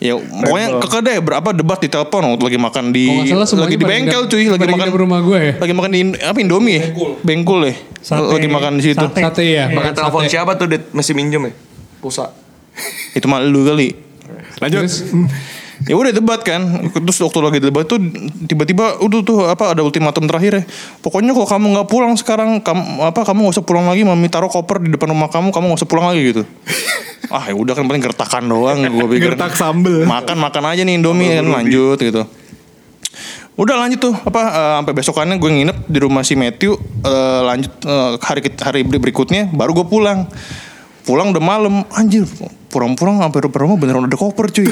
Ya 0.01 0.17
pokoknya 0.17 0.81
keke 0.81 0.99
deh 1.05 1.17
berapa 1.21 1.49
debat 1.53 1.77
di 1.77 1.93
telepon 1.93 2.25
waktu 2.33 2.45
lagi 2.49 2.57
makan 2.57 2.85
di 2.89 3.29
salah 3.29 3.45
semuanya 3.45 3.69
lagi 3.69 3.77
di 3.77 3.85
bengkel 3.85 4.23
cuy 4.33 4.45
lagi 4.49 4.65
makan 4.65 4.89
nginep 4.89 4.97
rumah 4.97 5.19
gue 5.21 5.39
ya. 5.39 5.53
lagi 5.61 5.75
makan 5.77 5.91
di 5.93 6.01
apa 6.25 6.39
Indomie 6.41 6.73
ya 6.81 6.85
bengkul 7.21 7.69
ya 7.69 7.77
Sate. 8.01 8.33
lagi 8.33 8.49
makan 8.49 8.81
di 8.81 8.83
situ 8.89 8.97
Sate. 8.97 9.21
Sate 9.21 9.45
ya. 9.45 9.69
Makan 9.69 9.93
telepon 9.93 10.25
siapa 10.25 10.57
tuh 10.57 10.73
Dit? 10.73 10.89
Masih 10.97 11.13
minjem 11.13 11.53
ya? 11.53 11.53
Pulsa. 12.01 12.33
itu 13.17 13.29
mah 13.29 13.45
lu 13.45 13.61
kali 13.69 13.93
Lanjut. 14.65 14.89
ya 15.89 15.97
udah 15.97 16.13
debat 16.13 16.41
kan 16.45 16.61
terus 16.93 17.17
waktu 17.25 17.39
lagi 17.41 17.59
debat 17.61 17.89
tuh 17.89 17.97
tiba-tiba 18.45 19.01
udah 19.01 19.21
tuh 19.25 19.39
apa 19.49 19.73
ada 19.73 19.81
ultimatum 19.81 20.29
terakhir 20.29 20.53
ya 20.61 20.63
pokoknya 21.01 21.33
kalau 21.33 21.49
kamu 21.49 21.67
nggak 21.77 21.89
pulang 21.89 22.13
sekarang 22.21 22.61
kamu 22.61 23.01
apa 23.01 23.21
kamu 23.25 23.49
nggak 23.49 23.55
usah 23.57 23.65
pulang 23.65 23.89
lagi 23.89 24.05
mami 24.05 24.29
taruh 24.29 24.53
koper 24.53 24.85
di 24.85 24.93
depan 24.93 25.09
rumah 25.09 25.33
kamu 25.33 25.49
kamu 25.49 25.65
nggak 25.73 25.81
usah 25.81 25.89
pulang 25.89 26.13
lagi 26.13 26.21
gitu 26.21 26.43
ah 27.31 27.45
ya 27.47 27.55
udah 27.55 27.75
kan 27.79 27.87
paling 27.87 28.03
gertakan 28.03 28.45
doang 28.51 28.79
gue 28.83 29.07
pikir. 29.17 29.33
Gertak 29.33 29.55
sambel. 29.55 30.03
makan 30.05 30.37
makan 30.37 30.65
aja 30.75 30.83
nih 30.83 30.99
indomie 30.99 31.31
kan 31.39 31.47
lanjut 31.47 31.99
gitu. 31.99 32.23
Udah 33.59 33.77
lanjut 33.77 34.01
tuh 34.03 34.15
apa 34.15 34.43
eh, 34.51 34.73
sampai 34.83 34.93
besokannya 34.95 35.37
gue 35.39 35.51
nginep 35.51 35.79
di 35.87 35.99
rumah 36.03 36.23
si 36.27 36.35
Matthew 36.35 36.75
eh, 37.07 37.41
lanjut 37.47 37.73
eh, 37.87 38.11
hari 38.21 38.41
hari 38.59 38.81
berikutnya 38.85 39.49
baru 39.55 39.83
gue 39.83 39.87
pulang. 39.87 40.27
Pulang 41.07 41.33
udah 41.33 41.43
malam 41.43 41.75
anjir 41.97 42.29
pulang-pulang 42.71 43.19
sampai 43.19 43.43
rumah 43.51 43.75
beneran 43.75 44.07
ada 44.07 44.15
koper 44.15 44.47
cuy. 44.49 44.71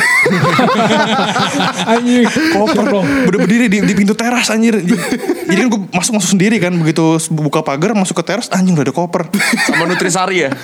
Anjing, 1.99 2.25
koper. 2.55 2.85
Dong. 2.89 3.07
Udah 3.27 3.39
berdiri 3.43 3.67
di, 3.67 3.83
di 3.83 3.93
pintu 3.93 4.15
teras 4.15 4.49
anjir. 4.55 4.79
Jadi 4.79 5.59
kan 5.59 5.69
gue 5.69 5.81
masuk 5.91 6.13
masuk 6.21 6.31
sendiri 6.39 6.63
kan 6.63 6.71
Begitu 6.79 7.19
buka 7.35 7.65
pagar 7.65 7.97
masuk 7.97 8.21
ke 8.21 8.25
teras 8.33 8.47
Anjing 8.55 8.79
udah 8.79 8.87
ada 8.87 8.95
koper. 8.95 9.27
Sama 9.67 9.91
Nutrisari 9.91 10.47
ya? 10.47 10.51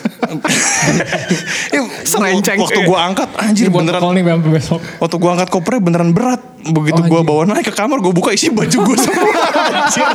Eh, 1.74 1.80
Serenceng. 2.06 2.60
Waktu 2.60 2.80
gue 2.86 2.98
angkat 2.98 3.28
Anjir 3.40 3.66
Buat 3.68 3.82
beneran. 3.82 4.00
call 4.00 4.12
nih 4.14 4.22
sampai 4.24 4.50
besok. 4.54 4.80
Waktu 5.02 5.16
gue 5.18 5.30
angkat 5.34 5.48
kopernya 5.50 5.80
beneran 5.82 6.10
berat. 6.14 6.40
Begitu 6.64 7.00
Oh, 7.04 7.08
gue 7.10 7.20
bawa 7.28 7.44
naik 7.44 7.68
ke 7.68 7.74
kamar 7.76 8.00
Gue 8.00 8.16
buka 8.16 8.32
isi 8.32 8.48
baju 8.48 8.72
gue 8.72 8.96
semua 8.96 9.20
Anjir 9.84 10.08